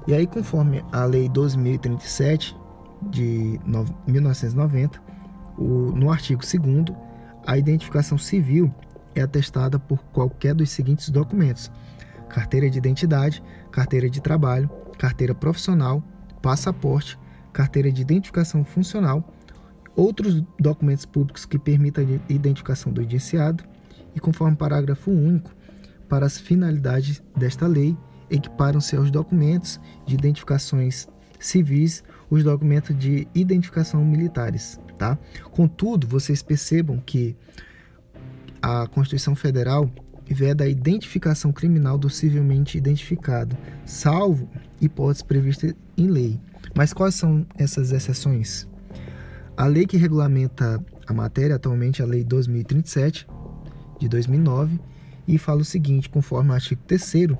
[0.07, 2.57] E aí, conforme a lei 2037,
[3.03, 3.61] de
[4.07, 5.01] 1990,
[5.57, 6.97] o, no artigo 2
[7.47, 8.73] a identificação civil
[9.15, 11.71] é atestada por qualquer dos seguintes documentos:
[12.29, 16.03] carteira de identidade, carteira de trabalho, carteira profissional,
[16.43, 17.19] passaporte,
[17.53, 19.35] carteira de identificação funcional,
[19.97, 23.65] outros documentos públicos que permitam a identificação do indiciado
[24.15, 25.51] e, conforme parágrafo único,
[26.09, 27.97] para as finalidades desta lei,
[28.31, 31.09] equiparam-se aos documentos de identificações
[31.39, 35.19] civis os documentos de identificação militares, tá?
[35.51, 37.37] Contudo, vocês percebam que
[38.61, 39.91] a Constituição Federal
[40.27, 44.49] veda a identificação criminal do civilmente identificado, salvo
[44.81, 46.41] hipóteses previstas em lei.
[46.75, 48.69] Mas quais são essas exceções?
[49.57, 53.27] A lei que regulamenta a matéria atualmente é a Lei 2037
[53.99, 54.79] de 2009
[55.27, 57.37] e fala o seguinte, conforme o artigo 3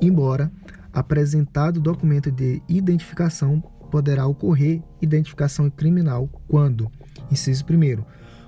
[0.00, 0.50] embora
[0.92, 6.90] apresentado documento de identificação, poderá ocorrer identificação criminal quando,
[7.30, 8.04] inciso 1,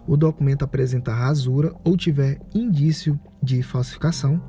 [0.06, 4.42] o documento apresentar rasura ou tiver indício de falsificação.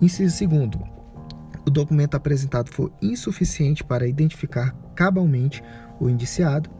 [0.00, 0.70] Inciso 2,
[1.66, 5.62] o documento apresentado for insuficiente para identificar cabalmente
[6.00, 6.70] o indiciado.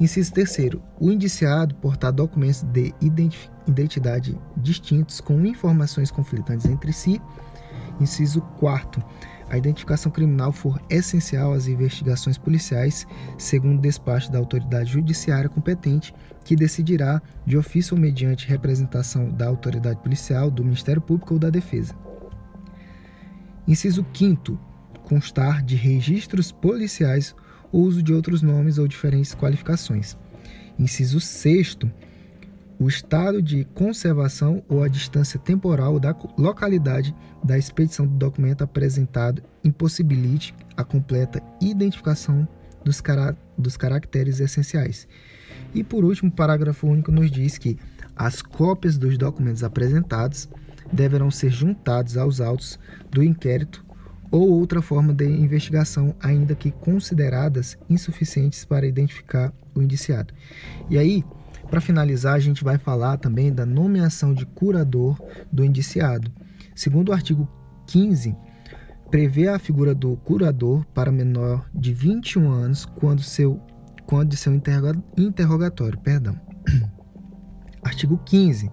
[0.00, 0.70] Inciso 3.
[1.00, 2.92] O indiciado portar documentos de
[3.66, 7.20] identidade distintos com informações conflitantes entre si.
[8.00, 9.02] Inciso 4.
[9.48, 16.56] A identificação criminal for essencial às investigações policiais, segundo despacho da autoridade judiciária competente, que
[16.56, 21.94] decidirá, de ofício ou mediante representação da autoridade policial, do Ministério Público ou da Defesa.
[23.66, 24.58] Inciso 5.
[25.02, 27.34] Constar de registros policiais
[27.70, 30.16] o uso de outros nomes ou diferentes qualificações.
[30.78, 31.78] Inciso 6.
[32.78, 39.42] O estado de conservação ou a distância temporal da localidade da expedição do documento apresentado
[39.62, 42.46] impossibilite a completa identificação
[42.84, 45.06] dos, cara dos caracteres essenciais.
[45.74, 47.78] E por último, o parágrafo único nos diz que
[48.16, 50.48] as cópias dos documentos apresentados
[50.92, 52.78] deverão ser juntados aos autos
[53.10, 53.84] do inquérito
[54.30, 60.34] ou outra forma de investigação, ainda que consideradas insuficientes para identificar o indiciado.
[60.90, 61.24] E aí,
[61.70, 65.18] para finalizar, a gente vai falar também da nomeação de curador
[65.50, 66.30] do indiciado.
[66.74, 67.48] Segundo o artigo
[67.86, 68.36] 15,
[69.10, 73.60] prevê a figura do curador para menor de 21 anos quando seu
[74.06, 74.52] quando de seu
[75.16, 76.38] interrogatório, perdão.
[77.82, 78.70] Artigo 15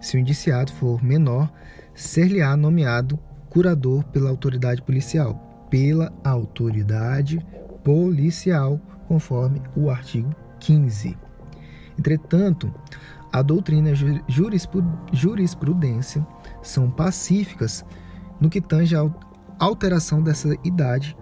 [0.00, 1.52] se o indiciado for menor,
[1.94, 3.18] ser-lhe-á nomeado
[3.50, 7.38] curador pela autoridade policial, pela autoridade
[7.84, 11.16] policial, conforme o artigo 15.
[12.00, 12.72] Entretanto,
[13.30, 16.26] a doutrina e a jurisprudência
[16.62, 17.84] são pacíficas
[18.40, 19.06] no que tange à
[19.58, 21.14] alteração dessa idade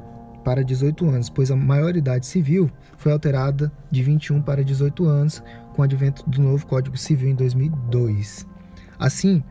[0.45, 5.43] para 18 anos, pois a maioridade civil foi alterada de 21 para 18 anos
[5.75, 8.47] com o advento do novo Código Civil em 2002.
[9.01, 9.43] Assim,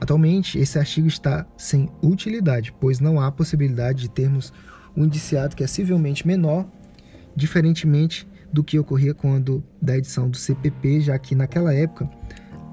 [0.00, 4.52] atualmente esse artigo está sem utilidade, pois não há possibilidade de termos
[4.96, 6.66] um indiciado que é civilmente menor,
[7.36, 12.08] diferentemente do que ocorria quando da edição do CPP, já que naquela época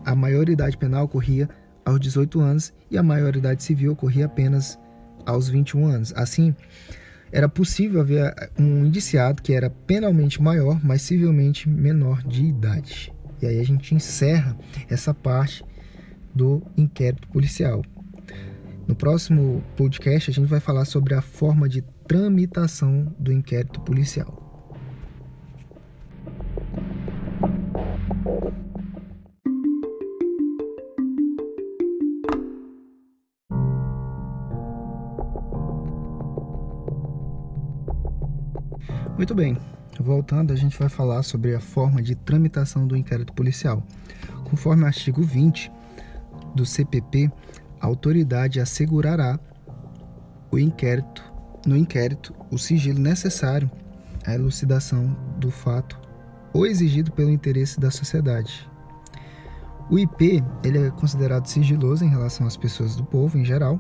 [0.06, 1.50] a maioridade penal ocorria
[1.84, 4.78] aos 18 anos e a maioridade civil ocorria apenas
[5.26, 6.14] aos 21 anos.
[6.16, 6.56] Assim,
[7.32, 13.12] era possível haver um indiciado que era penalmente maior, mas civilmente menor de idade.
[13.42, 14.56] E aí a gente encerra
[14.88, 15.66] essa parte
[16.34, 17.82] do inquérito policial.
[18.88, 24.51] No próximo podcast, a gente vai falar sobre a forma de tramitação do inquérito policial.
[39.18, 39.58] Muito bem,
[40.00, 43.84] voltando, a gente vai falar sobre a forma de tramitação do inquérito policial.
[44.44, 45.72] Conforme o artigo 20,
[46.54, 47.32] do CPP,
[47.80, 49.40] a autoridade assegurará
[50.52, 51.24] o inquérito,
[51.66, 53.70] no inquérito o sigilo necessário
[54.26, 56.00] à elucidação do fato
[56.54, 58.70] ou exigido pelo interesse da sociedade.
[59.90, 63.80] O IP ele é considerado sigiloso em relação às pessoas do povo em geral,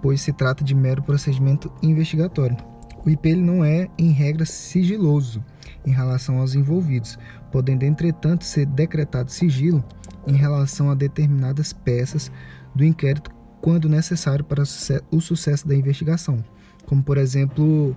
[0.00, 2.56] pois se trata de mero procedimento investigatório.
[3.04, 5.44] O IP ele não é, em regra, sigiloso
[5.84, 7.18] em relação aos envolvidos,
[7.52, 9.84] podendo, entretanto, ser decretado sigilo
[10.26, 12.30] em relação a determinadas peças
[12.74, 13.30] do inquérito
[13.60, 14.62] quando necessário para
[15.10, 16.44] o sucesso da investigação,
[16.86, 17.96] como por exemplo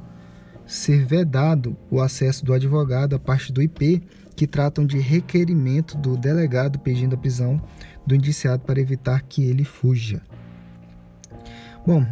[0.67, 4.03] ser vedado o acesso do advogado à parte do IP
[4.35, 7.59] que tratam de requerimento do delegado pedindo a prisão
[8.05, 10.21] do indiciado para evitar que ele fuja.
[11.85, 12.05] Bom,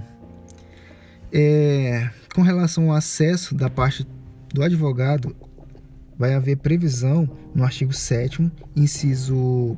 [1.31, 4.07] é, com relação ao acesso da parte
[4.53, 5.35] do advogado,
[6.17, 9.77] vai haver previsão no artigo 7, inciso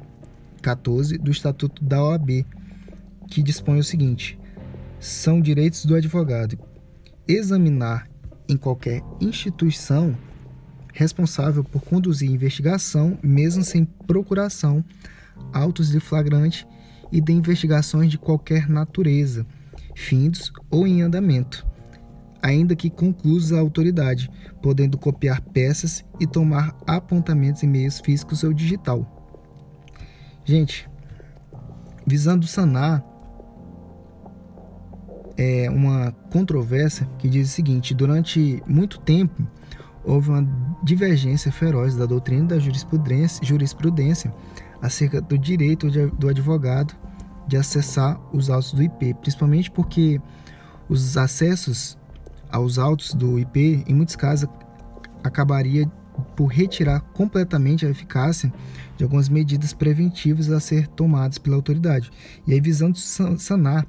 [0.62, 2.46] 14 do Estatuto da OAB,
[3.28, 4.40] que dispõe o seguinte:
[5.00, 6.58] são direitos do advogado
[7.28, 8.08] examinar
[8.48, 10.16] em qualquer instituição
[10.94, 14.84] responsável por conduzir investigação, mesmo sem procuração,
[15.54, 16.68] autos de flagrante
[17.12, 19.46] e de investigações de qualquer natureza,
[19.96, 21.66] findos ou em andamento,
[22.42, 24.30] ainda que conclusos a autoridade,
[24.62, 29.06] podendo copiar peças e tomar apontamentos em meios físicos ou digital.
[30.44, 30.90] Gente,
[32.08, 33.04] visando sanar
[35.38, 39.48] é uma controvérsia que diz o seguinte: durante muito tempo
[40.04, 40.48] houve uma
[40.84, 44.34] divergência feroz da doutrina e da jurisprudência, jurisprudência
[44.82, 46.96] acerca do direito de, do advogado
[47.48, 50.20] de acessar os autos do IP, principalmente porque
[50.90, 51.98] os acessos
[52.50, 54.50] aos autos do IP, em muitos casos,
[55.24, 55.90] acabaria
[56.36, 58.52] por retirar completamente a eficácia
[58.98, 62.12] de algumas medidas preventivas a ser tomadas pela autoridade.
[62.46, 63.86] E aí, visando sanar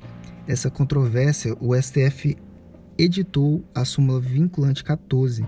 [0.49, 2.37] essa controvérsia, o STF
[2.97, 5.45] editou a súmula vinculante 14,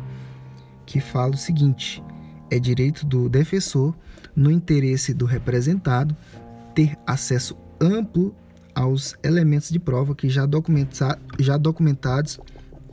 [0.84, 2.02] que fala o seguinte:
[2.50, 3.96] é direito do defensor,
[4.36, 6.14] no interesse do representado,
[6.74, 8.34] ter acesso amplo
[8.74, 12.38] aos elementos de prova que já, documenta já documentados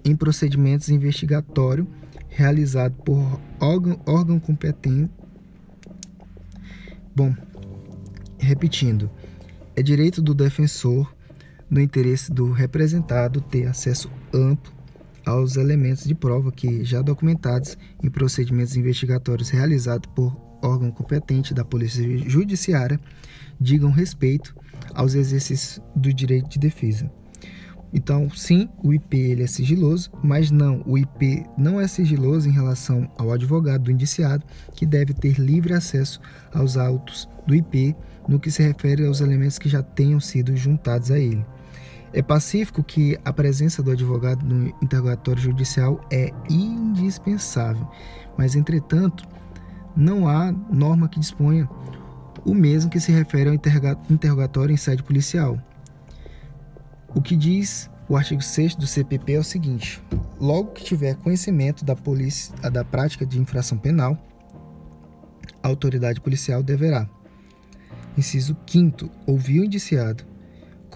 [0.04, 1.86] em procedimentos investigatórios
[2.30, 5.12] realizado por órgão, órgão competente.
[7.16, 7.36] Bom,
[8.38, 9.10] repetindo,
[9.76, 11.12] é direito do defensor,
[11.70, 14.74] no interesse do representado, ter acesso amplo
[15.26, 21.66] aos elementos de prova que já documentados em procedimentos investigatórios realizados por órgão competente da
[21.66, 23.00] Polícia Judiciária
[23.60, 24.56] digam respeito
[24.94, 27.12] aos exercícios do direito de defesa.
[27.94, 32.52] Então, sim, o IP ele é sigiloso, mas não, o IP não é sigiloso em
[32.52, 34.46] relação ao advogado do indiciado,
[34.76, 36.20] que deve ter livre acesso
[36.54, 37.96] aos autos do IP
[38.28, 41.46] no que se refere aos elementos que já tenham sido juntados a ele.
[42.14, 47.88] É pacífico que a presença do advogado no interrogatório judicial é indispensável,
[48.38, 49.28] mas, entretanto,
[49.96, 51.70] não há norma que disponha
[52.46, 53.56] o mesmo que se refere ao
[54.10, 55.62] interrogatório em sede policial.
[57.14, 60.02] O que diz o artigo 6 do CPP é o seguinte:
[60.40, 64.18] logo que tiver conhecimento da polícia da prática de infração penal,
[65.62, 67.10] a autoridade policial deverá,
[68.18, 70.24] inciso 5 ouvir o indiciado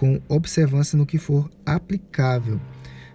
[0.01, 2.59] com observância no que for aplicável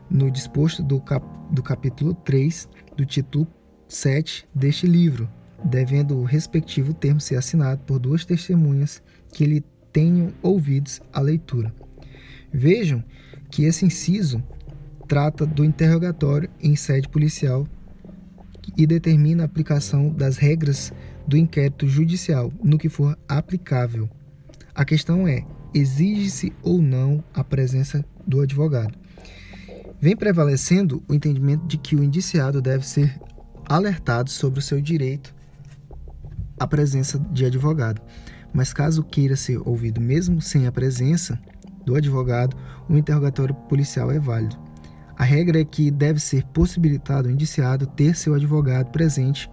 [0.09, 3.45] no disposto do, cap, do capítulo 3 do título
[3.89, 5.28] 7 deste livro,
[5.64, 11.74] devendo o respectivo termo ser assinado por duas testemunhas que lhe tenham ouvidos a leitura.
[12.53, 13.03] Vejam
[13.51, 14.41] que esse inciso
[15.09, 17.66] trata do interrogatório em sede policial
[18.76, 20.93] e determina a aplicação das regras
[21.26, 24.09] do inquérito judicial no que for aplicável.
[24.72, 25.45] A questão é:
[25.77, 28.95] exige-se ou não a presença do advogado?
[30.01, 33.20] Vem prevalecendo o entendimento de que o indiciado deve ser
[33.68, 35.35] alertado sobre o seu direito
[36.59, 38.01] à presença de advogado.
[38.53, 41.39] Mas caso queira ser ouvido mesmo sem a presença
[41.85, 42.57] do advogado,
[42.89, 44.57] o interrogatório policial é válido.
[45.18, 49.51] A regra é que deve ser possibilitado ao indiciado ter seu advogado presente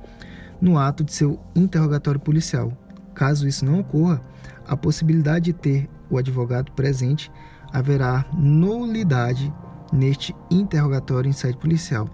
[0.61, 2.71] no ato de seu interrogatório policial.
[3.13, 4.21] Caso isso não ocorra,
[4.65, 7.31] a possibilidade de ter o advogado presente
[7.71, 9.53] haverá nulidade
[9.91, 12.09] neste interrogatório em sede policial.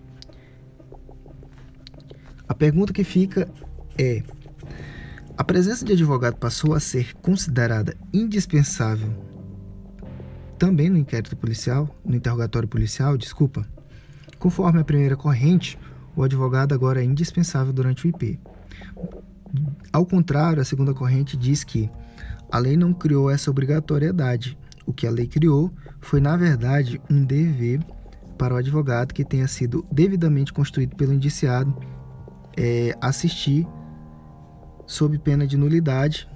[2.48, 3.50] A pergunta que fica
[3.98, 4.22] é:
[5.38, 9.14] a presença de advogado passou a ser considerada indispensável
[10.58, 13.68] também no inquérito policial, no interrogatório policial, desculpa.
[14.40, 15.78] Conforme a primeira corrente,
[16.16, 18.40] o advogado agora é indispensável durante o IP.
[19.92, 21.90] Ao contrário, a segunda corrente diz que
[22.52, 24.58] a lei não criou essa obrigatoriedade.
[24.86, 27.80] O que a lei criou foi, na verdade, um dever
[28.38, 31.76] para o advogado que tenha sido devidamente construído pelo indiciado
[32.58, 33.68] é, assistir
[34.86, 36.30] sob pena de nulidade,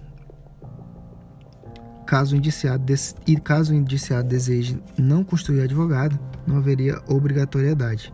[2.06, 2.84] caso o indiciado
[3.28, 8.12] e caso o indiciado deseje não construir advogado, não haveria obrigatoriedade.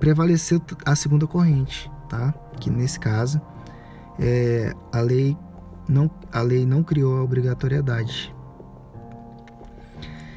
[0.00, 2.34] Prevaleceu a segunda corrente, tá?
[2.58, 3.40] Que nesse caso
[4.18, 5.36] é, a lei
[5.88, 8.34] não a lei não criou a obrigatoriedade.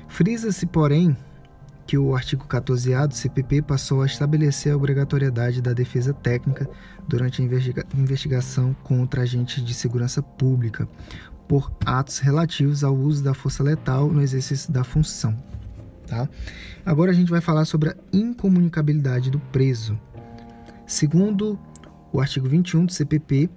[0.07, 1.17] Frisa-se, porém,
[1.87, 6.69] que o artigo 14A do CPP passou a estabelecer a obrigatoriedade da defesa técnica
[7.07, 10.87] durante a investiga investigação contra agentes de segurança pública
[11.47, 15.35] por atos relativos ao uso da força letal no exercício da função.
[16.07, 16.29] Tá?
[16.85, 19.99] Agora a gente vai falar sobre a incomunicabilidade do preso.
[20.85, 21.57] Segundo
[22.11, 23.49] o artigo 21 do CPP,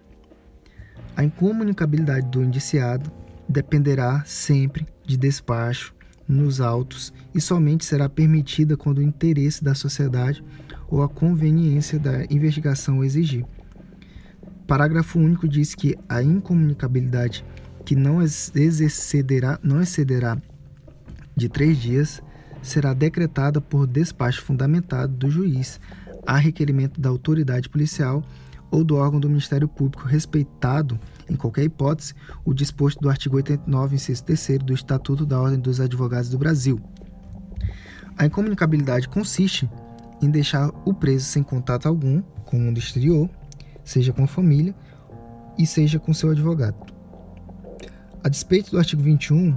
[1.16, 3.10] a incomunicabilidade do indiciado
[3.48, 5.94] dependerá sempre de despacho
[6.28, 10.42] nos autos e somente será permitida quando o interesse da sociedade
[10.88, 13.44] ou a conveniência da investigação exigir.
[14.66, 17.44] Parágrafo único diz que a incomunicabilidade
[17.84, 20.36] que não excederá, não excederá
[21.36, 22.20] de três dias,
[22.66, 25.80] será decretada por despacho fundamentado do juiz,
[26.26, 28.22] a requerimento da autoridade policial
[28.70, 30.98] ou do órgão do Ministério Público, respeitado,
[31.30, 32.14] em qualquer hipótese,
[32.44, 36.80] o disposto do artigo 89, inciso 3 do Estatuto da Ordem dos Advogados do Brasil.
[38.18, 39.70] A incomunicabilidade consiste
[40.20, 43.28] em deixar o preso sem contato algum com o mundo exterior,
[43.84, 44.74] seja com a família
[45.58, 46.76] e seja com seu advogado.
[48.24, 49.56] A despeito do artigo 21,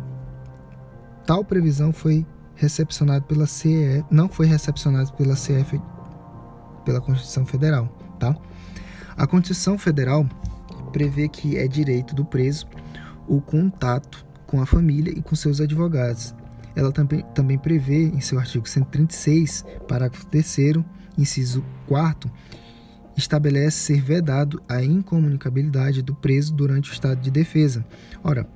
[1.26, 2.26] tal previsão foi
[2.60, 5.82] recepcionada pela CE, não foi recepcionada pela CF,
[6.84, 7.88] pela Constituição Federal,
[8.20, 8.36] tá?
[9.16, 10.28] A Constituição Federal
[10.92, 12.68] prevê que é direito do preso
[13.28, 16.36] o contato com a família e com seus advogados.
[16.76, 20.58] Ela também, também prevê, em seu artigo 136, parágrafo 3,
[21.18, 22.30] inciso 4,
[23.16, 27.86] estabelece ser vedado a incomunicabilidade do preso durante o estado de defesa.
[28.24, 28.48] Ora,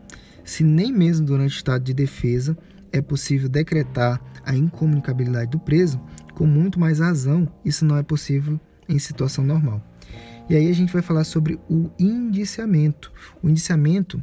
[0.44, 2.58] se nem mesmo durante o estado de defesa
[2.94, 6.00] é possível decretar a incomunicabilidade do preso,
[6.36, 9.82] com muito mais razão, isso não é possível em situação normal.
[10.50, 13.12] E aí a gente vai falar sobre o indiciamento.
[13.42, 14.22] O indiciamento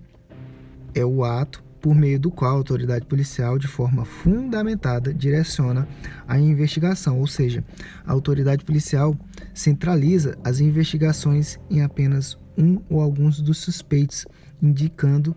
[0.95, 5.89] é o ato por meio do qual a autoridade policial, de forma fundamentada, direciona
[6.29, 7.65] a investigação, ou seja,
[8.05, 9.17] a autoridade policial
[9.55, 14.27] centraliza as investigações em apenas um ou alguns dos suspeitos,
[14.63, 15.35] indicando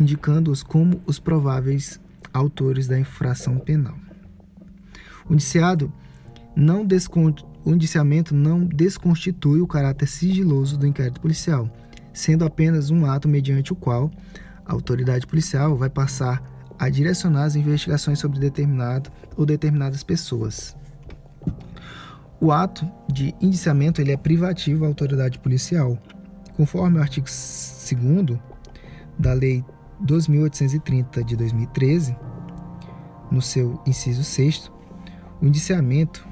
[0.00, 2.00] indicando-os como os prováveis
[2.32, 3.96] autores da infração penal.
[5.28, 5.92] O indiciado
[6.56, 6.86] não
[7.64, 11.70] o indiciamento não desconstitui o caráter sigiloso do inquérito policial,
[12.12, 14.10] sendo apenas um ato mediante o qual
[14.64, 16.42] a autoridade policial vai passar
[16.78, 20.74] a direcionar as investigações sobre determinado ou determinadas pessoas.
[22.40, 25.98] O ato de indiciamento ele é privativo à autoridade policial.
[26.56, 28.38] Conforme o artigo 2
[29.18, 29.62] da Lei
[30.00, 32.16] 2830 de 2013,
[33.30, 34.70] no seu inciso 6
[35.40, 36.26] o indiciamento,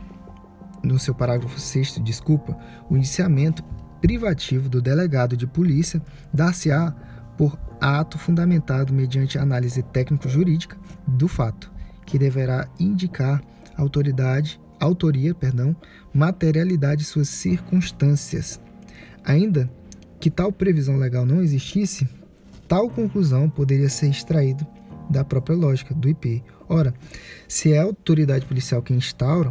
[0.83, 2.57] no seu parágrafo 6 desculpa,
[2.91, 3.65] o indiciamento
[4.01, 6.03] privativo do delegado de polícia
[6.33, 6.95] dar-se-á
[7.37, 11.73] por ato fundamentado mediante análise técnico-jurídica do fato,
[12.05, 13.41] que deverá indicar
[13.77, 15.75] autoridade, autoria, perdão,
[16.13, 18.61] materialidade e suas circunstâncias.
[19.25, 19.71] Ainda
[20.21, 22.09] que tal previsão legal não existisse,
[22.69, 24.67] Tal conclusão poderia ser extraída
[25.09, 26.45] da própria lógica do IP.
[26.69, 26.93] Ora,
[27.49, 29.51] se é a autoridade policial quem instaura,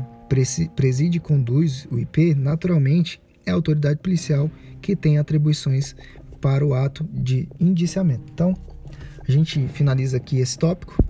[0.76, 4.52] preside e conduz o IP, naturalmente é a autoridade policial
[4.82, 5.96] que tem atribuições
[6.40, 8.32] para o ato de indiciamento.
[8.32, 8.54] Então,
[9.28, 11.04] a gente finaliza aqui esse tópico.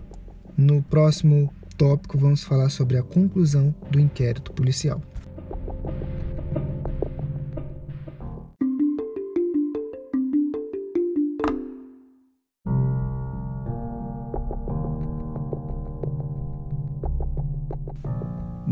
[0.56, 5.02] No próximo tópico, vamos falar sobre a conclusão do inquérito policial.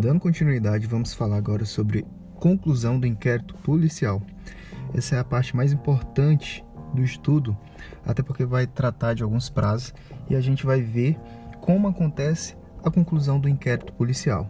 [0.05, 4.21] Dando continuidade, vamos falar agora sobre conclusão do inquérito policial.
[4.93, 7.57] Essa é a parte mais importante do estudo,
[8.05, 9.95] até porque vai tratar de alguns prazos
[10.29, 11.17] e a gente vai ver
[11.59, 14.47] como acontece a conclusão do inquérito policial.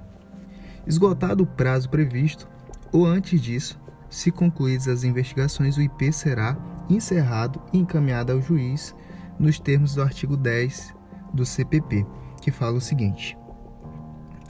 [0.85, 2.49] Esgotado o prazo previsto,
[2.91, 3.79] ou antes disso,
[4.09, 6.57] se concluídas as investigações, o IP será
[6.89, 8.93] encerrado e encaminhado ao juiz
[9.39, 10.93] nos termos do artigo 10
[11.33, 12.05] do CPP,
[12.41, 13.37] que fala o seguinte: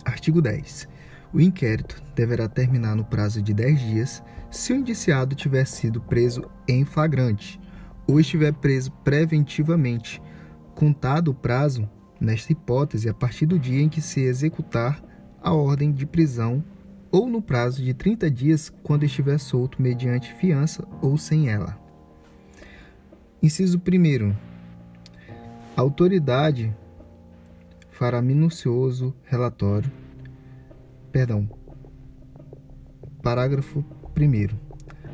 [0.03, 0.94] Artigo 10.
[1.35, 6.49] O inquérito deverá terminar no prazo de 10 dias se o indiciado tiver sido preso
[6.65, 7.59] em flagrante
[8.07, 10.21] ou estiver preso preventivamente,
[10.73, 11.89] contado o prazo,
[12.21, 15.03] nesta hipótese, a partir do dia em que se executar
[15.41, 16.63] a ordem de prisão
[17.11, 21.77] ou no prazo de 30 dias quando estiver solto mediante fiança ou sem ela.
[23.43, 24.33] Inciso 1.
[25.75, 26.73] A autoridade
[27.91, 30.04] fará minucioso relatório.
[31.15, 31.47] Perdão.
[33.23, 33.85] Parágrafo
[34.19, 34.53] 1.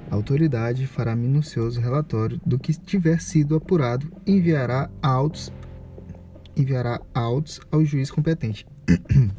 [0.09, 5.53] A autoridade fará minucioso relatório do que tiver sido apurado e enviará autos,
[6.57, 8.65] enviará autos ao juiz competente.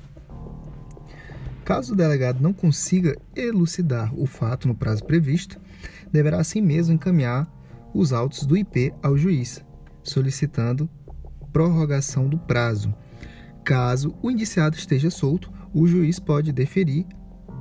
[1.67, 5.61] Caso o delegado não consiga elucidar o fato no prazo previsto,
[6.13, 7.53] deverá assim mesmo encaminhar
[7.93, 9.65] os autos do IP ao juiz,
[10.01, 10.89] solicitando
[11.53, 12.95] prorrogação do prazo,
[13.65, 17.07] Caso o indiciado esteja solto, o juiz pode deferir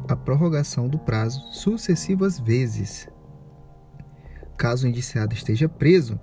[0.08, 3.08] a prorrogação do prazo sucessivas vezes.
[4.58, 6.20] Caso o indiciado esteja preso,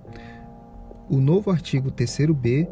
[1.09, 2.69] o novo artigo 3b,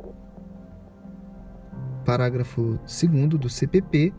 [2.06, 4.14] parágrafo 2 do CPP,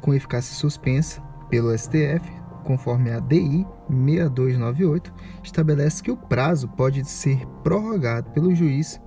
[0.00, 1.20] com eficácia suspensa
[1.50, 2.22] pelo STF,
[2.64, 5.12] conforme a DI 6298,
[5.42, 9.00] estabelece que o prazo pode ser prorrogado pelo juiz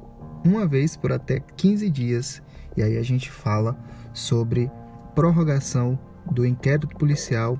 [0.45, 2.43] uma vez por até 15 dias.
[2.75, 3.77] E aí a gente fala
[4.13, 4.71] sobre
[5.15, 5.97] prorrogação
[6.31, 7.59] do inquérito policial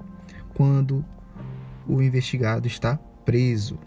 [0.54, 1.04] quando
[1.88, 3.78] o investigado está preso.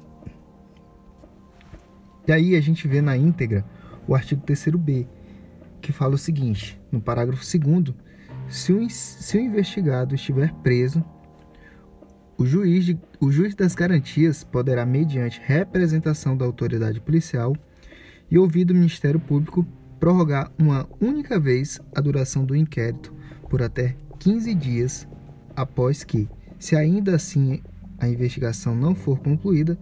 [2.26, 3.64] E aí a gente vê na íntegra
[4.06, 5.06] o artigo 3b,
[5.80, 7.94] que fala o seguinte, no parágrafo 2
[8.48, 11.04] se o, se o investigado estiver preso,
[12.38, 17.56] o juiz, de, o juiz das garantias poderá, mediante representação da autoridade policial
[18.30, 19.66] e ouvido o Ministério Público,
[19.98, 23.12] prorrogar uma única vez a duração do inquérito
[23.48, 25.08] por até 15 dias
[25.54, 26.28] após que,
[26.58, 27.62] se ainda assim
[27.98, 29.78] a investigação não for concluída,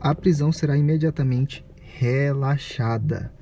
[0.00, 1.64] a prisão será imediatamente
[1.98, 3.32] relaxada.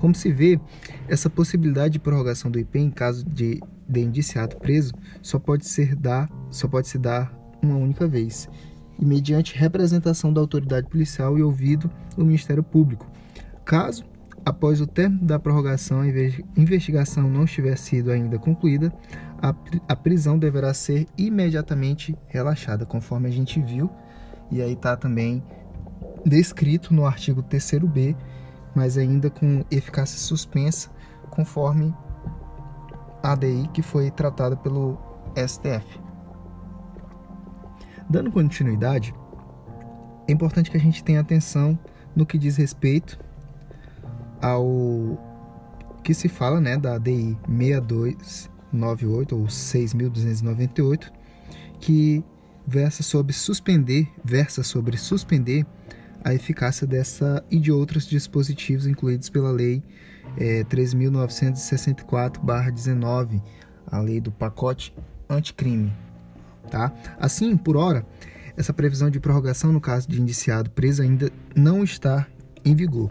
[0.00, 0.58] Como se vê,
[1.06, 4.92] essa possibilidade de prorrogação do IP em caso de, de indiciado preso
[5.22, 7.32] só pode ser dar, só pode se dar
[7.62, 8.48] uma única vez,
[8.98, 13.08] e mediante representação da autoridade policial e ouvido o Ministério Público.
[13.64, 14.04] Caso,
[14.44, 18.92] após o término da prorrogação, a investigação não estiver sido ainda concluída,
[19.88, 23.90] a, prisão deverá ser imediatamente relaxada, conforme a gente viu,
[24.50, 25.42] e aí está também
[26.24, 28.16] descrito no artigo 3b,
[28.74, 30.90] mas ainda com eficácia suspensa,
[31.30, 31.94] conforme
[33.22, 34.98] a ADI que foi tratada pelo
[35.36, 36.00] STF.
[38.08, 39.14] Dando continuidade,
[40.28, 41.78] é importante que a gente tenha atenção
[42.14, 43.18] no que diz respeito
[44.42, 45.18] ao
[46.02, 51.10] que se fala né, da ADI 6298 ou 6298,
[51.80, 52.22] que
[52.66, 55.66] versa sobre suspender, versa sobre suspender
[56.24, 59.82] a eficácia dessa e de outros dispositivos incluídos pela Lei
[60.36, 63.42] é, 3.964-19,
[63.86, 64.94] a lei do pacote
[65.28, 65.92] anticrime.
[66.70, 66.92] Tá?
[67.18, 68.06] Assim, por hora,
[68.56, 72.26] essa previsão de prorrogação no caso de indiciado preso ainda não está
[72.64, 73.10] em vigor.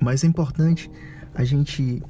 [0.00, 0.90] Mas é importante
[1.34, 2.02] a gente,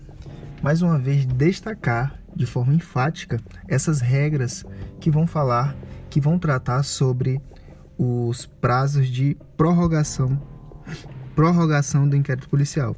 [0.62, 4.64] mais uma vez, destacar de forma enfática essas regras
[5.00, 5.76] que vão falar,
[6.08, 7.40] que vão tratar sobre
[7.98, 10.40] os prazos de prorrogação,
[11.34, 12.96] prorrogação do inquérito policial,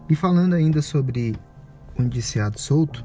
[0.08, 1.34] e falando ainda sobre
[1.98, 3.04] o indiciado solto,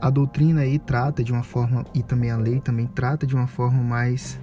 [0.00, 3.46] a doutrina aí trata de uma forma, e também a lei também trata de uma
[3.46, 4.40] forma mais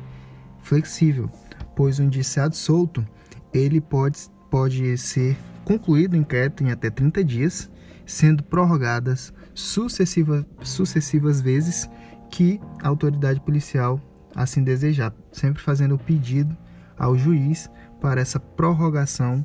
[0.60, 1.30] flexível,
[1.76, 3.05] pois o indiciado solto,
[3.53, 7.72] ele pode, pode ser concluído o inquérito em até 30 dias,
[8.05, 11.89] sendo prorrogadas sucessiva, sucessivas vezes
[12.30, 13.99] que a autoridade policial
[14.36, 16.55] assim desejar, sempre fazendo o pedido
[16.97, 19.43] ao juiz para essa prorrogação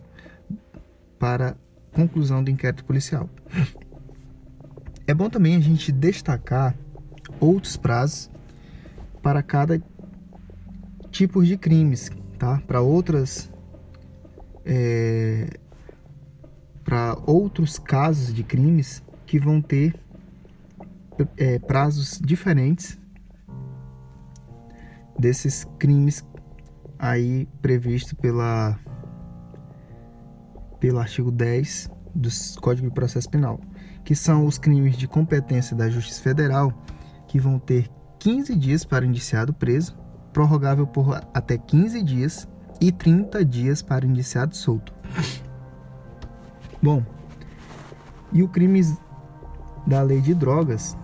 [1.18, 1.56] para
[1.92, 3.28] conclusão do inquérito policial.
[5.06, 6.76] É bom também a gente destacar
[7.40, 8.30] outros prazos
[9.22, 9.82] para cada
[11.10, 12.60] tipo de crimes, tá?
[12.66, 13.50] Para outras
[14.64, 15.58] é,
[16.84, 19.94] para outros casos de crimes que vão ter
[21.36, 22.98] é, prazos diferentes
[25.18, 26.24] desses crimes
[26.98, 28.78] aí previsto pela
[30.80, 32.28] pelo artigo 10 do
[32.60, 33.60] Código de Processo Penal,
[34.04, 36.72] que são os crimes de competência da Justiça Federal,
[37.26, 37.88] que vão ter
[38.18, 39.96] 15 dias para indiciado preso,
[40.32, 42.48] prorrogável por até 15 dias
[42.80, 44.92] e 30 dias para indiciado solto.
[46.82, 47.04] Bom,
[48.32, 48.82] e o crime
[49.86, 50.96] da lei de drogas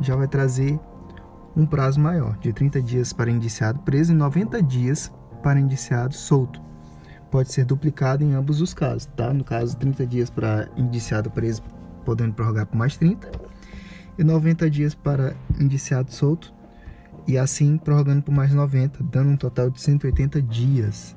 [0.00, 0.78] já vai trazer
[1.56, 6.68] um prazo maior, de 30 dias para indiciado preso e 90 dias para indiciado solto
[7.30, 9.32] pode ser duplicado em ambos os casos, tá?
[9.32, 11.62] No caso, 30 dias para indiciado preso,
[12.08, 13.30] podendo prorrogar por mais 30,
[14.18, 16.54] e 90 dias para indiciado solto,
[17.26, 21.14] e assim prorrogando por mais 90, dando um total de 180 dias.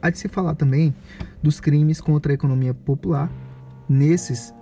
[0.00, 0.94] Há de se falar também
[1.42, 3.28] dos crimes contra a economia popular.
[3.88, 4.54] Nesses,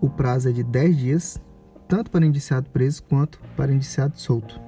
[0.00, 1.42] o prazo é de 10 dias,
[1.88, 4.60] tanto para indiciado preso quanto para indiciado solto.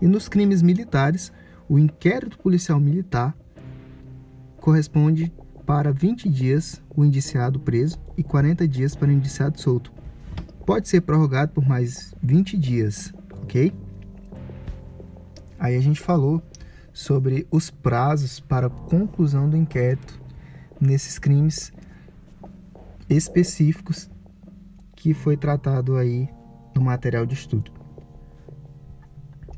[0.00, 1.30] E nos crimes militares,
[1.68, 3.36] o inquérito policial militar
[4.56, 5.30] corresponde
[5.66, 9.92] para 20 dias o indiciado preso e 40 dias para o indiciado solto.
[10.64, 13.12] Pode ser prorrogado por mais 20 dias,
[13.42, 13.72] ok?
[15.58, 16.40] Aí a gente falou
[16.92, 20.20] sobre os prazos para conclusão do inquérito
[20.80, 21.72] nesses crimes
[23.08, 24.08] específicos
[24.94, 26.28] que foi tratado aí
[26.74, 27.72] no material de estudo.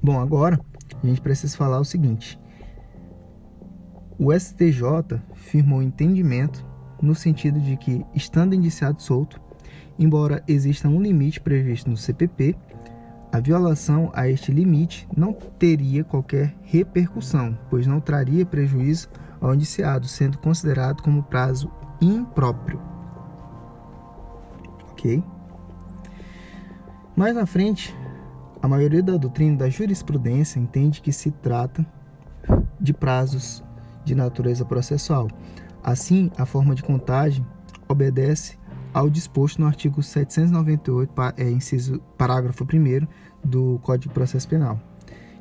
[0.03, 0.61] Bom, agora
[1.03, 2.39] a gente precisa falar o seguinte:
[4.19, 6.67] o STJ firmou entendimento
[7.01, 9.41] no sentido de que, estando indiciado solto,
[9.97, 12.57] embora exista um limite previsto no CPP,
[13.31, 19.09] a violação a este limite não teria qualquer repercussão, pois não traria prejuízo
[19.41, 22.81] ao indiciado, sendo considerado como prazo impróprio.
[24.91, 25.23] Ok?
[27.15, 27.95] Mais na frente,
[28.61, 31.87] a maioria da doutrina da jurisprudência entende que se trata
[32.81, 33.63] de prazos
[34.09, 35.29] de natureza processual.
[35.83, 37.47] Assim, a forma de contagem
[37.89, 38.59] obedece
[38.93, 43.07] ao disposto no artigo 798, é, inciso, parágrafo 1
[43.45, 44.81] do Código de Processo Penal,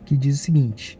[0.06, 1.00] que diz o seguinte: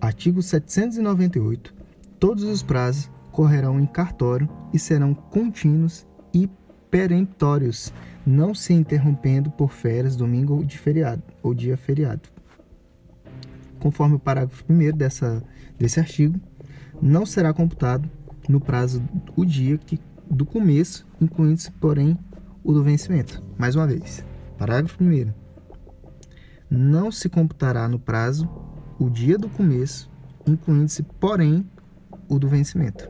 [0.00, 1.74] artigo 798.
[2.18, 6.48] Todos os prazos correrão em cartório e serão contínuos e
[6.90, 7.92] peremptórios,
[8.26, 12.28] não se interrompendo por férias, domingo ou de feriado ou dia feriado.
[13.78, 15.42] Conforme o parágrafo 1 dessa,
[15.78, 16.40] desse artigo,
[17.00, 18.10] não será computado
[18.48, 19.02] no prazo
[19.36, 19.98] o dia que,
[20.30, 22.18] do começo, incluindo-se, porém,
[22.62, 23.42] o do vencimento.
[23.58, 24.24] Mais uma vez,
[24.58, 25.32] parágrafo 1.
[26.68, 28.48] Não se computará no prazo
[28.98, 30.10] o dia do começo,
[30.46, 31.68] incluindo-se, porém,
[32.28, 33.08] o do vencimento.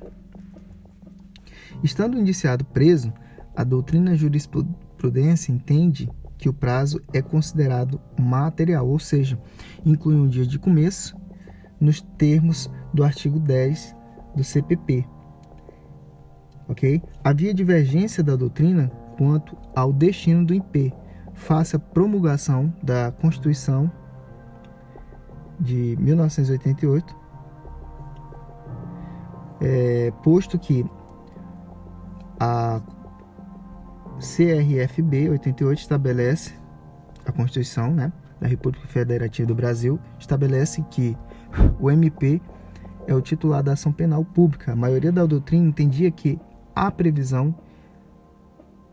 [1.82, 3.12] Estando o indiciado preso,
[3.55, 9.39] a doutrina jurisprudência entende que o prazo é considerado material, ou seja,
[9.84, 11.16] inclui um dia de começo
[11.80, 13.94] nos termos do artigo 10
[14.34, 15.07] do CPP.
[16.68, 17.01] Ok?
[17.22, 20.92] Havia divergência da doutrina quanto ao destino do IP,
[21.34, 23.90] face à promulgação da Constituição
[25.61, 27.16] de 1988,
[29.61, 30.84] é, posto que
[32.38, 32.82] a
[34.18, 36.55] CRFB 88 estabelece
[37.24, 41.16] a Constituição né, da República Federativa do Brasil estabelece que
[41.80, 42.40] o MP
[43.07, 44.72] é o titular da ação penal pública.
[44.72, 46.38] A maioria da doutrina entendia que
[46.74, 47.54] a previsão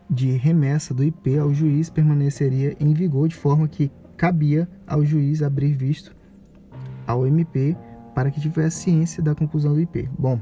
[0.09, 5.41] de remessa do IP ao juiz permaneceria em vigor de forma que cabia ao juiz
[5.41, 6.15] abrir visto
[7.07, 7.75] ao MP
[8.13, 10.07] para que tivesse ciência da conclusão do IP.
[10.17, 10.39] Bom,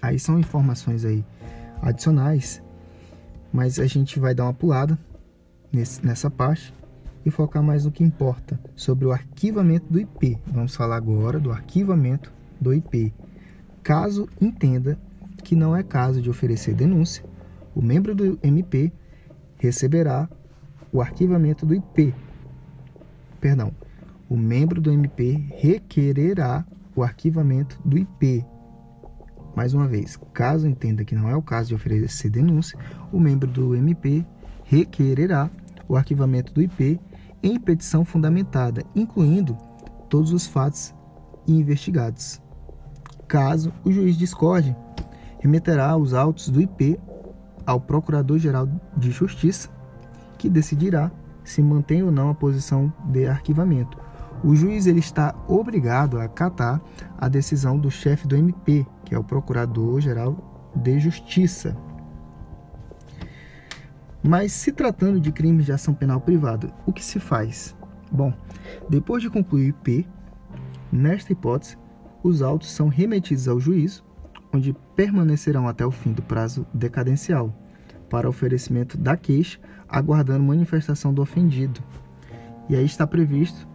[0.00, 1.24] aí são informações aí
[1.80, 2.60] adicionais,
[3.52, 4.98] mas a gente vai dar uma pulada
[5.72, 6.74] nesse, nessa parte
[7.24, 10.38] e focar mais no que importa, sobre o arquivamento do IP.
[10.46, 13.12] Vamos falar agora do arquivamento do IP.
[13.82, 14.98] Caso entenda
[15.42, 17.24] que não é caso de oferecer denúncia,
[17.74, 18.92] o membro do MP
[19.56, 20.28] receberá
[20.92, 22.14] o arquivamento do IP.
[23.40, 23.72] Perdão,
[24.28, 26.64] o membro do MP requererá
[26.94, 28.44] o arquivamento do IP.
[29.54, 32.78] Mais uma vez, caso entenda que não é o caso de oferecer denúncia,
[33.12, 34.24] o membro do MP
[34.64, 35.50] requererá
[35.88, 36.98] o arquivamento do IP
[37.42, 39.56] em petição fundamentada, incluindo
[40.08, 40.94] todos os fatos
[41.46, 42.40] investigados.
[43.26, 44.76] Caso o juiz discorde,
[45.40, 46.98] remeterá os autos do IP
[47.66, 49.68] ao Procurador-Geral de Justiça,
[50.38, 51.10] que decidirá
[51.44, 53.98] se mantém ou não a posição de arquivamento.
[54.44, 56.80] O juiz ele está obrigado a acatar
[57.18, 61.76] a decisão do chefe do MP, que é o Procurador-Geral de Justiça.
[64.22, 67.76] Mas se tratando de crimes de ação penal privada, o que se faz?
[68.10, 68.32] Bom,
[68.88, 70.06] depois de concluir o IP,
[70.92, 71.76] nesta hipótese,
[72.22, 74.04] os autos são remetidos ao juízo,
[74.52, 77.52] onde permanecerão até o fim do prazo decadencial
[78.08, 79.58] para oferecimento da queixa,
[79.88, 81.82] aguardando manifestação do ofendido.
[82.68, 83.66] E aí está previsto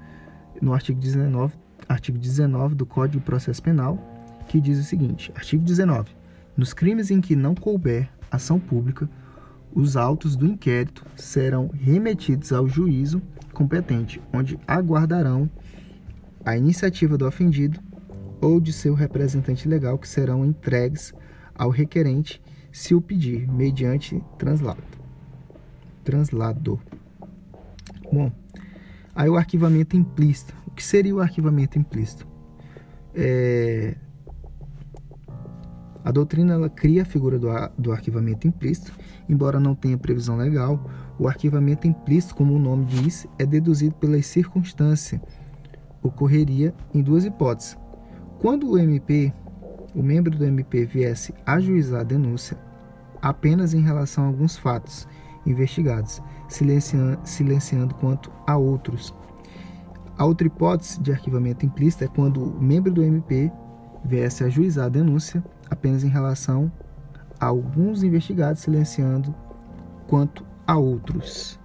[0.61, 1.55] no artigo 19,
[1.89, 3.97] artigo 19 do Código de Processo Penal,
[4.47, 6.15] que diz o seguinte: artigo 19.
[6.55, 9.09] Nos crimes em que não couber ação pública,
[9.73, 13.21] os autos do inquérito serão remetidos ao juízo
[13.53, 15.49] competente, onde aguardarão
[16.45, 17.79] a iniciativa do ofendido
[18.39, 21.13] ou de seu representante legal, que serão entregues
[21.55, 22.41] ao requerente
[22.71, 24.83] se o pedir, mediante translado.
[26.03, 26.79] Translado.
[28.11, 28.31] Bom,
[29.15, 30.55] aí o arquivamento implícito.
[30.67, 32.27] O que seria o arquivamento implícito?
[33.15, 33.95] É,
[36.07, 38.93] a doutrina ela cria a figura do, do arquivamento implícito,
[39.27, 40.89] embora não tenha previsão legal.
[41.19, 45.19] O arquivamento implícito, como o nome diz, é deduzido pelas circunstâncias.
[46.01, 47.77] Ocorreria em duas hipóteses.
[48.39, 49.33] Quando o MP
[49.93, 52.57] o membro do MP viesse ajuizar a denúncia
[53.21, 55.05] apenas em relação a alguns fatos
[55.45, 59.13] investigados, silenciando, silenciando quanto a outros.
[60.17, 63.51] A outra hipótese de arquivamento implícito é quando o membro do MP
[64.05, 66.71] viesse ajuizar a denúncia apenas em relação
[67.39, 69.33] a alguns investigados, silenciando
[70.07, 71.59] quanto a outros.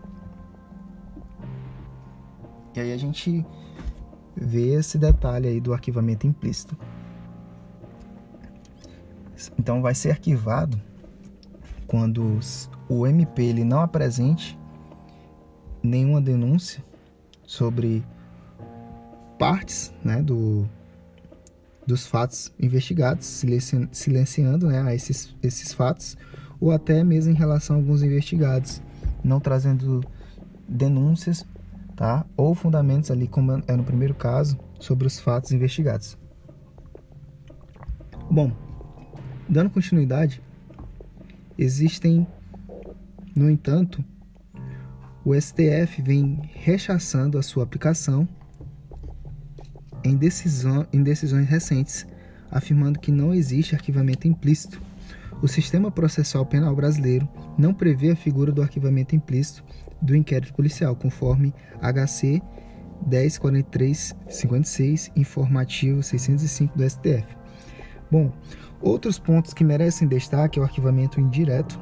[2.75, 3.45] E aí a gente
[4.35, 6.77] vê esse detalhe aí do arquivamento implícito.
[9.59, 10.81] Então vai ser arquivado
[11.87, 12.39] quando
[12.89, 14.59] o MP ele não apresente
[15.83, 16.83] nenhuma denúncia
[17.45, 18.05] sobre
[19.39, 20.69] partes né, do,
[21.87, 23.45] dos fatos investigados,
[23.91, 26.17] silenciando né, esses, esses fatos,
[26.61, 28.81] ou até mesmo em relação a alguns investigados,
[29.23, 30.01] não trazendo
[30.69, 31.45] denúncias
[31.97, 36.17] tá, ou fundamentos ali, como é no primeiro caso, sobre os fatos investigados.
[38.31, 38.53] Bom,
[39.49, 40.43] dando continuidade,
[41.59, 42.27] existem,
[43.35, 44.05] no entanto,
[45.25, 48.27] o STF vem rechaçando a sua aplicação
[50.05, 52.07] em, decisão, em decisões recentes,
[52.51, 54.83] afirmando que não existe arquivamento implícito.
[55.41, 57.29] O sistema processual penal brasileiro
[57.59, 59.65] não prevê a figura do arquivamento implícito
[60.01, 62.41] do inquérito policial, conforme HC
[63.07, 67.27] 104356, informativo 605 do STF.
[68.11, 68.33] Bom,
[68.81, 71.81] outros pontos que merecem destaque é o arquivamento indireto.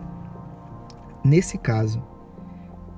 [1.24, 2.02] Nesse caso,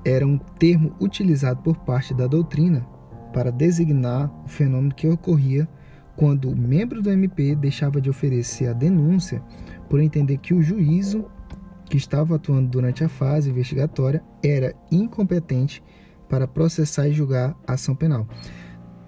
[0.04, 2.86] era um termo utilizado por parte da doutrina
[3.32, 5.68] para designar o fenômeno que ocorria
[6.16, 9.42] quando o membro do MP deixava de oferecer a denúncia
[9.88, 11.24] por entender que o juízo
[11.86, 15.82] que estava atuando durante a fase investigatória era incompetente
[16.28, 18.26] para processar e julgar a ação penal.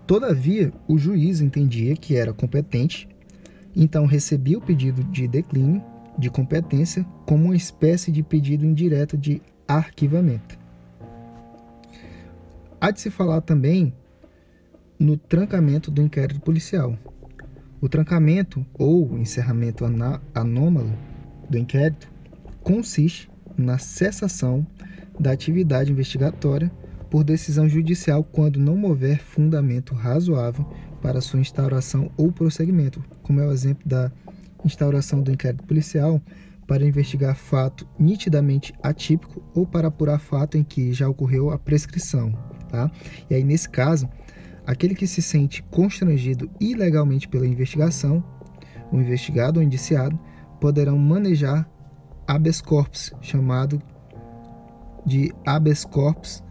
[0.07, 3.09] Todavia, o juiz entendia que era competente,
[3.75, 5.83] então recebia o pedido de declínio
[6.19, 10.59] de competência como uma espécie de pedido indireto de arquivamento.
[12.81, 13.95] Há de se falar também
[15.05, 16.99] no trancamento do inquérito policial.
[17.79, 19.85] O trancamento ou encerramento
[20.35, 20.97] anômalo
[21.49, 22.11] do inquérito
[22.63, 24.67] consiste na cessação
[25.21, 26.73] da atividade investigatória
[27.11, 30.67] por decisão judicial quando não houver fundamento razoável
[31.03, 34.11] para sua instauração ou prosseguimento, como é o exemplo da
[34.65, 36.19] instauração do inquérito policial
[36.67, 42.33] para investigar fato nitidamente atípico ou para apurar fato em que já ocorreu a prescrição,
[42.71, 42.91] tá?
[43.29, 44.09] E aí nesse caso,
[44.67, 48.25] aquele que se sente constrangido ilegalmente pela investigação,
[48.91, 50.19] o investigado ou indiciado,
[50.61, 51.69] poderão manejar
[52.27, 53.83] habeas corpus, chamado
[55.05, 56.43] de habeas corpus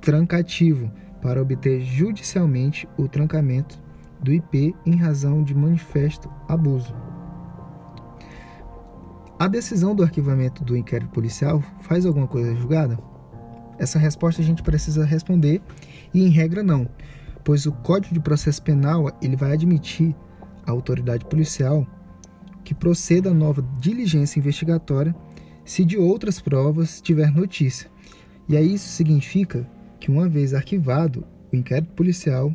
[0.00, 0.90] trancativo,
[1.22, 3.82] para obter judicialmente o trancamento
[4.20, 6.94] do IP em razão de manifesto abuso.
[9.38, 12.98] A decisão do arquivamento do inquérito policial faz alguma coisa julgada?
[13.78, 15.62] Essa resposta a gente precisa responder
[16.12, 16.86] e em regra não,
[17.44, 20.16] pois o Código de Processo Penal ele vai admitir
[20.66, 21.86] à autoridade policial
[22.64, 25.14] que proceda a nova diligência investigatória
[25.64, 27.90] se de outras provas tiver notícia.
[28.48, 29.68] E aí isso significa
[30.00, 32.54] que uma vez arquivado o inquérito policial,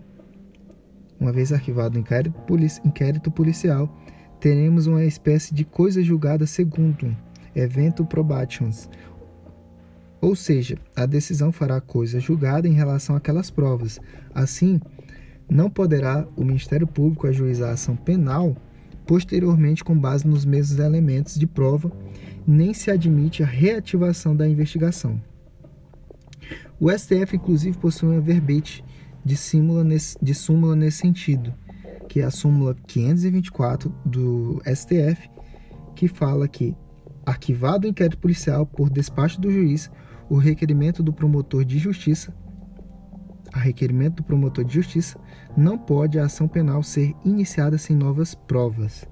[1.19, 3.95] uma vez arquivado o inquérito, polici inquérito policial,
[4.39, 7.15] teremos uma espécie de coisa julgada segundo
[7.55, 8.89] evento probations,
[10.21, 13.99] ou seja, a decisão fará coisa julgada em relação àquelas provas.
[14.33, 14.79] Assim,
[15.49, 18.55] não poderá o Ministério Público ajuizar a ação penal
[19.09, 21.91] posteriormente com base nos mesmos elementos de prova,
[22.45, 25.19] nem se admite a reativação da investigação.
[26.79, 28.85] O STF, inclusive, possui uma verbete
[29.25, 29.35] de,
[29.83, 31.51] nesse, de súmula nesse sentido,
[32.07, 35.27] que é a súmula 524 do STF,
[35.95, 36.75] que fala que,
[37.25, 39.89] arquivado o inquérito policial por despacho do juiz,
[40.29, 42.33] o requerimento do promotor de justiça,
[43.51, 45.19] a requerimento do promotor de justiça,
[45.57, 49.07] não pode a ação penal ser iniciada sem novas provas.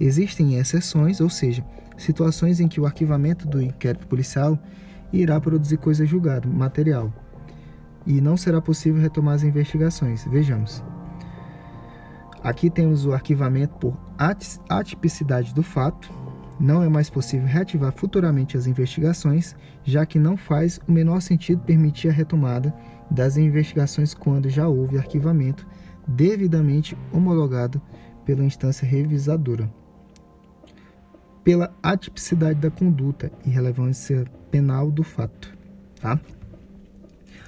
[0.00, 1.64] Existem exceções, ou seja,
[1.96, 4.58] situações em que o arquivamento do inquérito policial
[5.12, 7.12] irá produzir coisa julgada, material,
[8.04, 10.24] e não será possível retomar as investigações.
[10.24, 10.82] Vejamos.
[12.42, 13.96] Aqui temos o arquivamento por
[14.68, 16.10] atipicidade do fato,
[16.60, 21.62] não é mais possível reativar futuramente as investigações, já que não faz o menor sentido
[21.62, 22.74] permitir a retomada
[23.10, 25.66] das investigações quando já houve arquivamento
[26.08, 27.80] devidamente homologado
[28.24, 29.70] pela instância revisadora.
[31.42, 35.54] Pela atipicidade da conduta e relevância penal do fato.
[36.00, 36.18] Tá?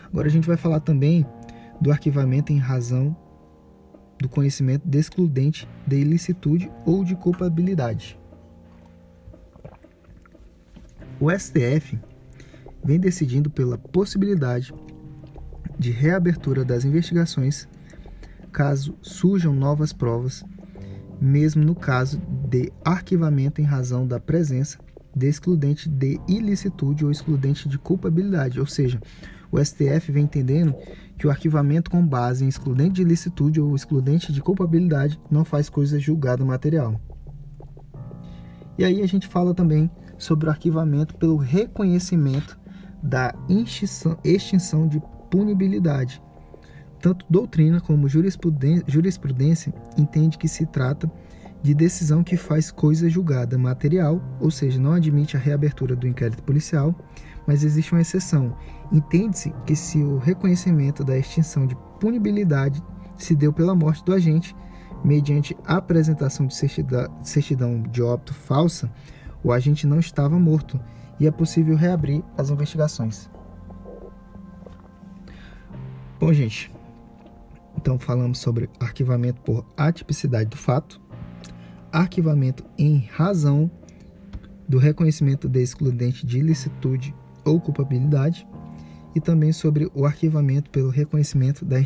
[0.04, 1.26] Agora a gente vai falar também
[1.80, 3.16] do arquivamento em razão
[4.18, 8.18] do conhecimento descludente de ilicitude ou de culpabilidade.
[11.18, 11.98] O STF
[12.86, 14.72] vem decidindo pela possibilidade
[15.78, 17.68] de reabertura das investigações
[18.52, 20.42] caso surjam novas provas,
[21.20, 22.18] mesmo no caso
[22.48, 24.78] de arquivamento em razão da presença
[25.14, 29.00] de excludente de ilicitude ou excludente de culpabilidade, ou seja,
[29.50, 30.74] o STF vem entendendo
[31.18, 35.68] que o arquivamento com base em excludente de ilicitude ou excludente de culpabilidade não faz
[35.68, 37.00] coisa julgada material.
[38.78, 42.58] E aí a gente fala também sobre o arquivamento pelo reconhecimento
[43.02, 46.22] da extinção, de punibilidade.
[47.00, 51.10] Tanto doutrina como jurisprudência, entende que se trata
[51.62, 56.42] de decisão que faz coisa julgada material, ou seja, não admite a reabertura do inquérito
[56.42, 56.94] policial,
[57.46, 58.56] mas existe uma exceção.
[58.92, 62.82] Entende-se que se o reconhecimento da extinção de punibilidade
[63.16, 64.54] se deu pela morte do agente,
[65.04, 68.90] mediante apresentação de certidão de óbito falsa,
[69.42, 70.80] o agente não estava morto
[71.18, 73.30] e é possível reabrir as investigações.
[76.18, 76.70] Bom, gente,
[77.76, 81.00] então falamos sobre arquivamento por atipicidade do fato,
[81.92, 83.70] arquivamento em razão
[84.68, 87.14] do reconhecimento de excludente de ilicitude
[87.44, 88.46] ou culpabilidade
[89.14, 91.76] e também sobre o arquivamento pelo reconhecimento da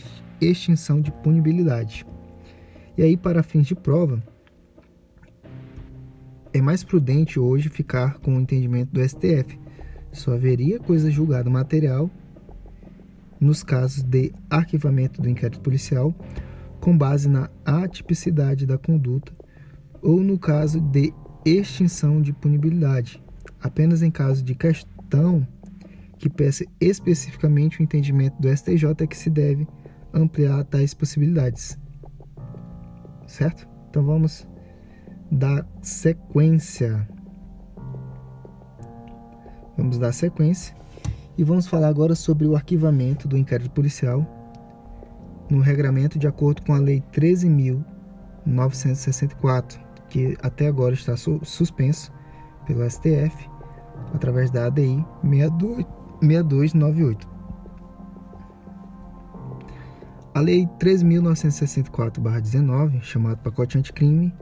[0.40, 2.06] extinção de punibilidade.
[2.96, 4.22] E aí, para fins de prova,
[6.52, 9.58] é mais prudente hoje ficar com o entendimento do STF.
[10.12, 12.10] Só haveria coisa julgada material
[13.40, 16.14] nos casos de arquivamento do inquérito policial
[16.80, 19.32] com base na atipicidade da conduta
[20.02, 21.12] ou no caso de
[21.44, 23.22] extinção de punibilidade,
[23.60, 25.46] apenas em caso de questão
[26.18, 29.66] que peça especificamente o entendimento do STJ é que se deve
[30.12, 31.78] ampliar tais possibilidades.
[33.26, 33.66] Certo?
[33.88, 34.46] Então vamos
[35.30, 37.08] dar sequência.
[39.76, 40.74] Vamos dar sequência
[41.38, 44.24] e vamos falar agora sobre o arquivamento do inquérito policial
[45.48, 49.78] no regramento de acordo com a Lei 13.964,
[50.08, 52.10] que até agora está suspenso
[52.66, 53.50] pelo STF
[54.14, 57.28] através da ADI 6298.
[60.32, 64.32] A Lei 13.964-19, chamada Pacote Anticrime,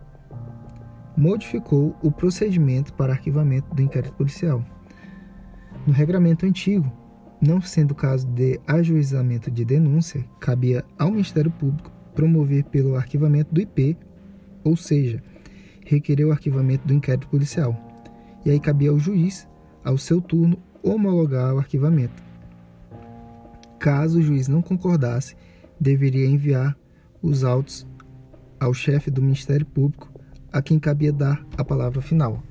[1.19, 4.64] modificou o procedimento para arquivamento do inquérito policial.
[5.85, 6.91] No regramento antigo,
[7.41, 13.61] não sendo caso de ajuizamento de denúncia, cabia ao Ministério Público promover pelo arquivamento do
[13.61, 13.97] IP,
[14.62, 15.21] ou seja,
[15.85, 17.77] requerer o arquivamento do inquérito policial.
[18.45, 19.49] E aí cabia ao juiz,
[19.85, 22.23] ao seu turno, homologar o arquivamento.
[23.81, 25.37] Caso o juiz não concordasse,
[25.81, 26.77] deveria enviar
[27.21, 27.87] os autos
[28.61, 30.08] ao chefe do Ministério Público,
[30.59, 32.43] a quem cabia dar a palavra final.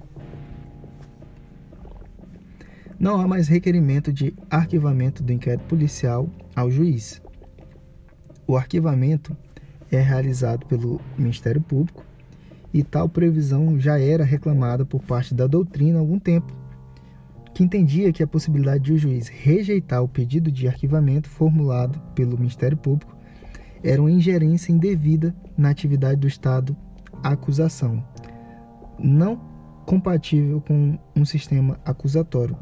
[2.98, 7.22] Não há mais requerimento de arquivamento do inquérito policial ao juiz.
[8.48, 9.36] O arquivamento
[9.92, 12.06] é realizado pelo Ministério Público
[12.74, 16.56] e tal previsão já era reclamada por parte da doutrina há algum tempo,
[17.54, 22.38] que entendia que a possibilidade de o juiz rejeitar o pedido de arquivamento formulado pelo
[22.38, 23.18] Ministério Público
[23.84, 26.76] era uma ingerência indevida na atividade do Estado
[27.24, 28.04] acusação,
[29.00, 29.40] não
[29.86, 32.58] compatível com um sistema acusatório,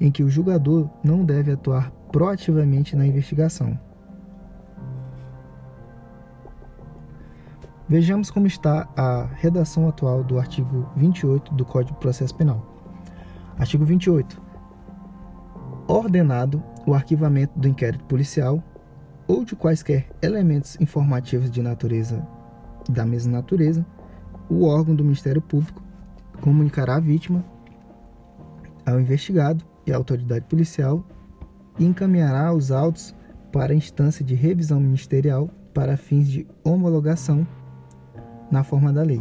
[0.00, 3.78] em que o julgador não deve atuar proativamente na investigação.
[7.88, 12.66] Vejamos como está a redação atual do artigo 28 do Código de Processo Penal.
[13.58, 14.40] Artigo 28.
[15.86, 18.62] Ordenado o arquivamento do inquérito policial
[19.28, 22.26] ou de quaisquer elementos informativos de natureza
[22.88, 23.84] da mesma natureza,
[24.48, 25.82] o órgão do Ministério Público
[26.40, 27.44] comunicará à vítima,
[28.84, 31.04] ao investigado e à autoridade policial
[31.78, 33.14] e encaminhará os autos
[33.52, 37.46] para a instância de revisão ministerial para fins de homologação
[38.50, 39.20] na forma da lei.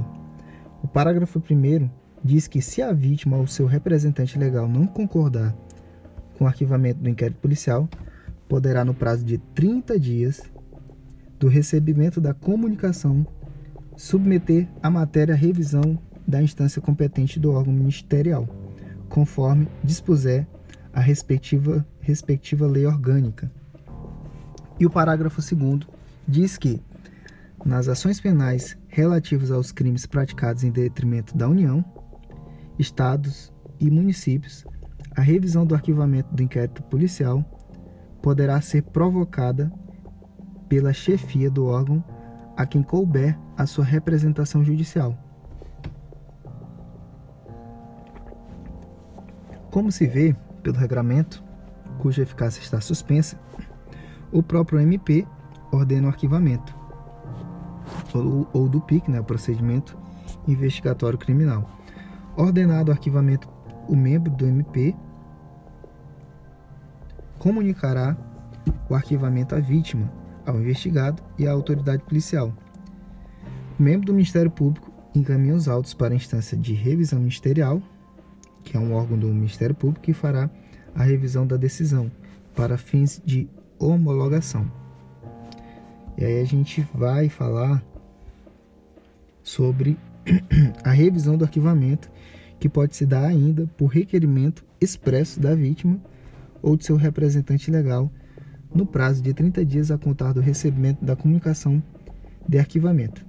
[0.83, 1.89] O parágrafo 1
[2.23, 5.55] diz que se a vítima ou seu representante legal não concordar
[6.37, 7.87] com o arquivamento do inquérito policial,
[8.49, 10.41] poderá, no prazo de 30 dias
[11.39, 13.25] do recebimento da comunicação,
[13.95, 18.47] submeter a matéria à revisão da instância competente do órgão ministerial,
[19.09, 20.47] conforme dispuser
[20.93, 23.51] a respectiva, respectiva lei orgânica.
[24.79, 25.87] E o parágrafo 2
[26.27, 26.81] diz que,
[27.65, 31.83] nas ações penais relativas aos crimes praticados em detrimento da União,
[32.79, 34.65] Estados e municípios,
[35.15, 37.45] a revisão do arquivamento do inquérito policial
[38.21, 39.71] poderá ser provocada
[40.67, 42.03] pela chefia do órgão
[42.55, 45.17] a quem couber a sua representação judicial.
[49.69, 51.43] Como se vê pelo regramento,
[51.97, 53.39] cuja eficácia está suspensa,
[54.31, 55.25] o próprio MP
[55.71, 56.75] ordena o arquivamento,
[58.13, 59.97] ou, ou do PIC, né, o procedimento
[60.47, 61.69] investigatório criminal.
[62.35, 63.47] Ordenado o arquivamento,
[63.87, 64.95] o membro do MP
[67.39, 68.15] comunicará
[68.89, 70.11] o arquivamento à vítima,
[70.51, 72.53] ao investigado e à autoridade policial.
[73.79, 77.81] O membro do Ministério Público encaminha os autos para a instância de revisão ministerial,
[78.63, 80.49] que é um órgão do Ministério Público que fará
[80.93, 82.11] a revisão da decisão
[82.55, 83.49] para fins de
[83.79, 84.71] homologação.
[86.17, 87.83] E aí a gente vai falar
[89.41, 89.97] sobre
[90.83, 92.11] a revisão do arquivamento,
[92.59, 95.99] que pode se dar ainda por requerimento expresso da vítima
[96.61, 98.11] ou de seu representante legal,
[98.73, 101.81] no prazo de 30 dias a contar do recebimento da comunicação
[102.47, 103.25] de arquivamento.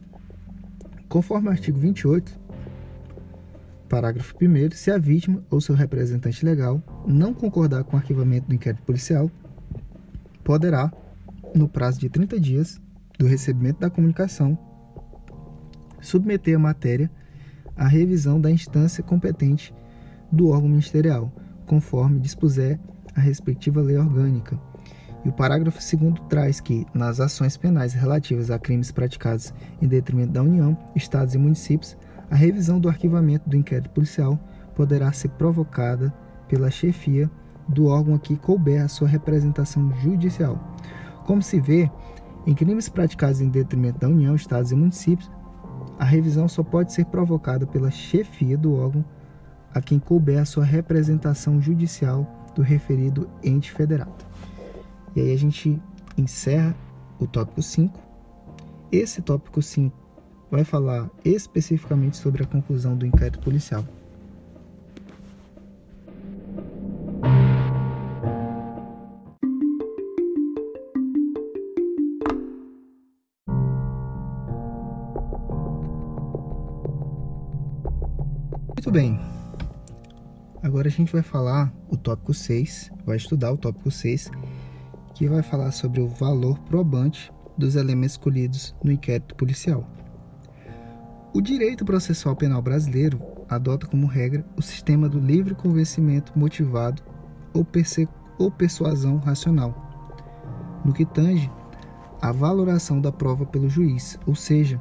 [1.09, 2.40] Conforme o artigo 28,
[3.88, 8.55] parágrafo 1, se a vítima ou seu representante legal não concordar com o arquivamento do
[8.55, 9.30] inquérito policial,
[10.43, 10.90] poderá,
[11.55, 12.80] no prazo de 30 dias
[13.18, 14.59] do recebimento da comunicação,
[16.01, 17.11] submeter a matéria
[17.76, 19.74] à revisão da instância competente
[20.30, 21.30] do órgão ministerial,
[21.66, 22.80] conforme dispuser
[23.14, 24.59] a respectiva lei orgânica.
[25.24, 30.32] E o parágrafo 2 traz que, nas ações penais relativas a crimes praticados em detrimento
[30.32, 31.96] da União, Estados e municípios,
[32.30, 34.38] a revisão do arquivamento do inquérito policial
[34.74, 36.12] poderá ser provocada
[36.48, 37.30] pela chefia
[37.68, 40.58] do órgão a que couber a sua representação judicial.
[41.24, 41.90] Como se vê,
[42.46, 45.30] em crimes praticados em detrimento da União, Estados e municípios,
[45.98, 49.04] a revisão só pode ser provocada pela chefia do órgão
[49.72, 54.32] a quem couber a sua representação judicial do referido ente federado.
[55.14, 55.80] E aí a gente
[56.16, 56.74] encerra
[57.18, 57.98] o tópico 5.
[58.90, 59.96] Esse tópico 5
[60.50, 63.84] vai falar especificamente sobre a conclusão do inquérito policial.
[78.68, 79.18] Muito bem.
[80.62, 84.30] Agora a gente vai falar o tópico 6, vai estudar o tópico 6,
[85.14, 89.86] que vai falar sobre o valor probante dos elementos escolhidos no inquérito policial.
[91.34, 97.02] O direito processual penal brasileiro adota como regra o sistema do livre convencimento motivado
[97.54, 97.66] ou,
[98.38, 99.74] ou persuasão racional,
[100.84, 101.50] no que tange
[102.20, 104.80] a valoração da prova pelo juiz, ou seja,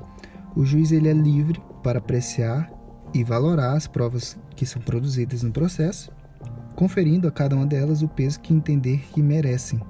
[0.56, 2.72] o juiz ele é livre para apreciar
[3.14, 6.12] e valorar as provas que são produzidas no processo,
[6.76, 9.82] conferindo a cada uma delas o peso que entender que merecem,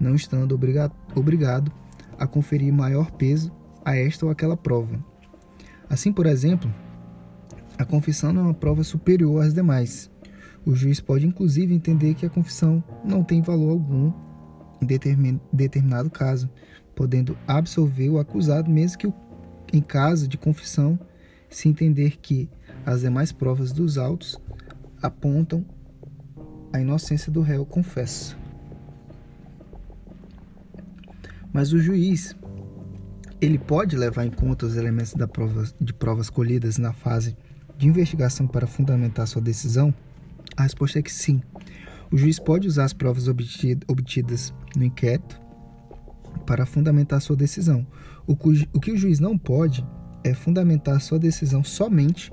[0.00, 1.72] não estando obrigado,
[2.18, 3.52] a conferir maior peso
[3.84, 5.02] a esta ou aquela prova.
[5.88, 6.72] Assim, por exemplo,
[7.78, 10.10] a confissão não é uma prova superior às demais.
[10.66, 14.12] O juiz pode inclusive entender que a confissão não tem valor algum
[14.80, 14.86] em
[15.52, 16.48] determinado caso,
[16.94, 19.12] podendo absolver o acusado mesmo que
[19.72, 20.98] em caso de confissão
[21.48, 22.48] se entender que
[22.84, 24.40] as demais provas dos autos
[25.02, 25.64] apontam
[26.72, 28.37] a inocência do réu confesso.
[31.58, 32.36] Mas o juiz
[33.40, 37.36] ele pode levar em conta os elementos da prova, de provas colhidas na fase
[37.76, 39.92] de investigação para fundamentar sua decisão?
[40.56, 41.42] A resposta é que sim.
[42.12, 45.40] O juiz pode usar as provas obtidas no inquérito
[46.46, 47.84] para fundamentar sua decisão.
[48.24, 48.34] O,
[48.72, 49.84] o que o juiz não pode
[50.22, 52.32] é fundamentar sua decisão somente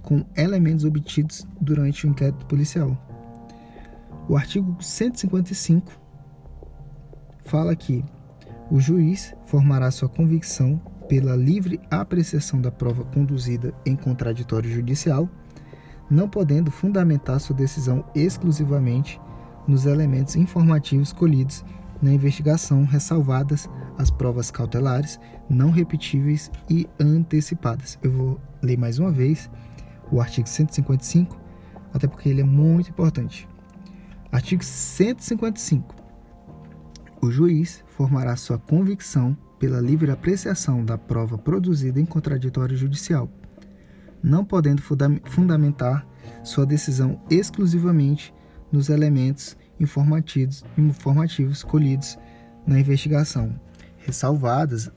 [0.00, 2.96] com elementos obtidos durante o inquérito policial.
[4.26, 5.92] O artigo 155
[7.44, 8.02] fala que
[8.70, 15.28] o juiz formará sua convicção pela livre apreciação da prova conduzida em contraditório judicial,
[16.10, 19.20] não podendo fundamentar sua decisão exclusivamente
[19.66, 21.64] nos elementos informativos colhidos
[22.02, 25.18] na investigação, ressalvadas as provas cautelares,
[25.48, 27.98] não repetíveis e antecipadas.
[28.02, 29.50] Eu vou ler mais uma vez
[30.10, 31.38] o artigo 155,
[31.92, 33.48] até porque ele é muito importante.
[34.30, 36.03] Artigo 155.
[37.24, 43.30] O juiz formará sua convicção pela livre apreciação da prova produzida em contraditório judicial,
[44.22, 44.82] não podendo
[45.24, 46.06] fundamentar
[46.42, 48.34] sua decisão exclusivamente
[48.70, 52.18] nos elementos informativos, informativos colhidos
[52.66, 53.58] na investigação,
[53.96, 54.90] ressalvadas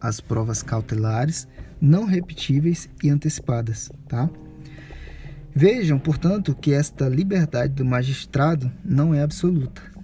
[0.00, 1.46] as provas cautelares,
[1.78, 4.30] não repetíveis e antecipadas, tá?
[5.54, 9.95] Vejam, portanto, que esta liberdade do magistrado não é absoluta.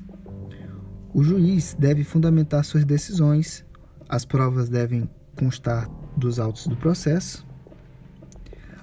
[1.15, 3.65] O juiz deve fundamentar suas decisões
[4.13, 5.09] as provas devem
[5.39, 7.47] constar dos autos do processo.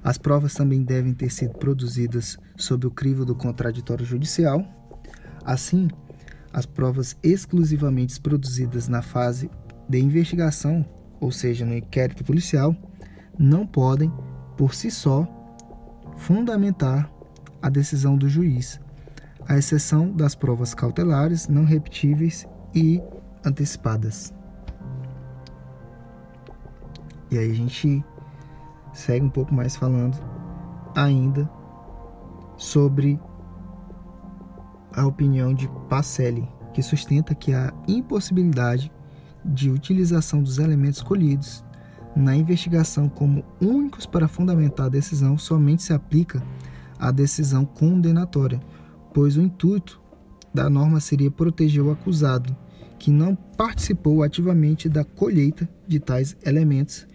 [0.04, 4.66] As provas também devem ter sido produzidas sob o crivo do contraditório judicial.
[5.46, 5.88] Assim,
[6.52, 9.52] as provas exclusivamente produzidas na fase
[9.88, 10.84] de investigação,
[11.22, 12.76] ou seja, no inquérito policial,
[13.38, 14.12] não podem,
[14.58, 15.28] por si só,
[16.18, 17.08] fundamentar
[17.62, 18.80] a decisão do juiz,
[19.50, 23.02] à exceção das provas cautelares, não repetíveis e
[23.44, 24.32] antecipadas.
[27.32, 28.06] E aí a gente
[28.94, 30.18] segue um pouco mais falando
[30.96, 31.50] ainda
[32.58, 33.20] sobre
[34.94, 38.92] a opinião de Pacelli, que sustenta que a impossibilidade
[39.44, 41.64] de utilização dos elementos colhidos
[42.16, 46.44] na investigação como únicos para fundamentar a decisão somente se aplica
[47.00, 48.60] à decisão condenatória,
[49.20, 50.02] pois o intuito
[50.54, 52.56] da norma seria proteger o acusado,
[52.98, 57.06] que não participou ativamente da colheita de tais elementos,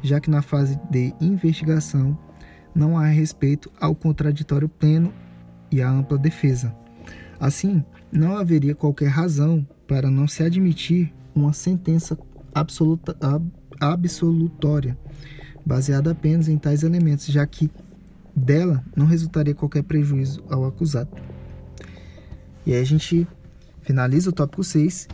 [0.00, 2.16] já que na fase de investigação
[2.72, 5.12] não há respeito ao contraditório pleno
[5.68, 6.72] e à ampla defesa.
[7.40, 12.16] Assim, não haveria qualquer razão para não se admitir uma sentença
[12.54, 13.44] absoluta, ab,
[13.80, 14.96] absolutória,
[15.66, 17.68] baseada apenas em tais elementos, já que
[18.32, 21.10] dela não resultaria qualquer prejuízo ao acusado.
[22.68, 23.26] E aí a gente
[23.80, 25.08] finaliza o tópico 6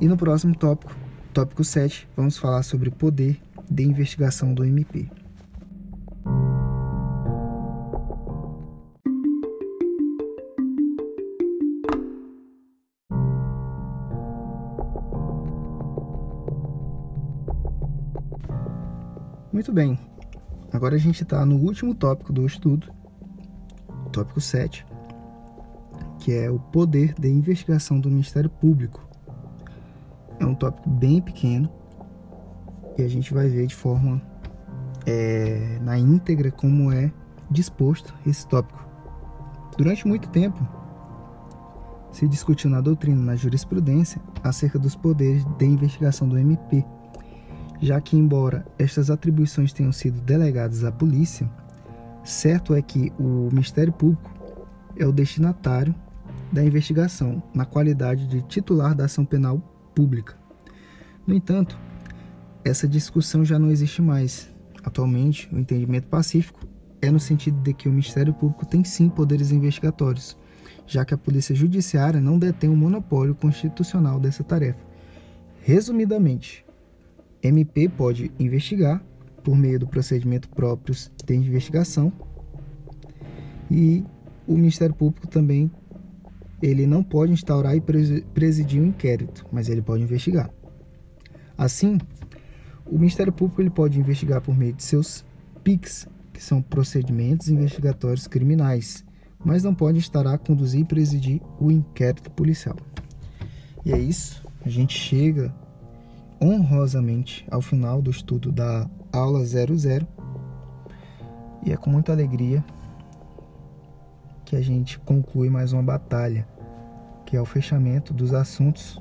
[0.00, 0.94] e no próximo tópico,
[1.34, 5.10] tópico 7, vamos falar sobre poder de investigação do MP.
[19.52, 19.98] Muito bem,
[20.72, 22.92] agora a gente está no último tópico do estudo,
[24.12, 24.86] tópico 7,
[26.22, 29.04] que é o poder de investigação do Ministério Público.
[30.38, 31.68] É um tópico bem pequeno
[32.96, 34.22] e a gente vai ver de forma
[35.04, 37.10] é, na íntegra como é
[37.50, 38.86] disposto esse tópico.
[39.76, 40.64] Durante muito tempo,
[42.12, 46.84] se discutiu na doutrina, na jurisprudência, acerca dos poderes de investigação do MP
[47.80, 51.50] já que, embora estas atribuições tenham sido delegadas à polícia,
[52.22, 54.30] certo é que o Ministério Público
[54.96, 55.92] é o destinatário
[56.52, 59.58] da investigação, na qualidade de titular da ação penal
[59.94, 60.36] pública.
[61.26, 61.78] No entanto,
[62.64, 64.50] essa discussão já não existe mais.
[64.84, 66.60] Atualmente, o entendimento pacífico
[67.00, 70.36] é no sentido de que o Ministério Público tem sim poderes investigatórios,
[70.86, 74.84] já que a Polícia Judiciária não detém o monopólio constitucional dessa tarefa.
[75.62, 76.64] Resumidamente,
[77.42, 79.02] MP pode investigar
[79.42, 82.12] por meio do procedimento próprios de investigação
[83.70, 84.04] e
[84.46, 85.70] o Ministério Público também
[86.62, 87.82] ele não pode instaurar e
[88.32, 90.48] presidir um inquérito, mas ele pode investigar.
[91.58, 91.98] Assim,
[92.86, 95.24] o Ministério Público ele pode investigar por meio de seus
[95.64, 99.04] PICs, que são procedimentos investigatórios criminais,
[99.44, 102.76] mas não pode instaurar, conduzir e presidir o inquérito policial.
[103.84, 105.52] E é isso, a gente chega
[106.40, 109.76] honrosamente ao final do estudo da aula 00
[111.64, 112.64] e é com muita alegria
[114.44, 116.46] que a gente conclui mais uma batalha,
[117.32, 119.00] que é o fechamento dos assuntos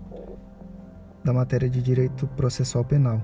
[1.21, 3.21] da matéria de direito processual penal.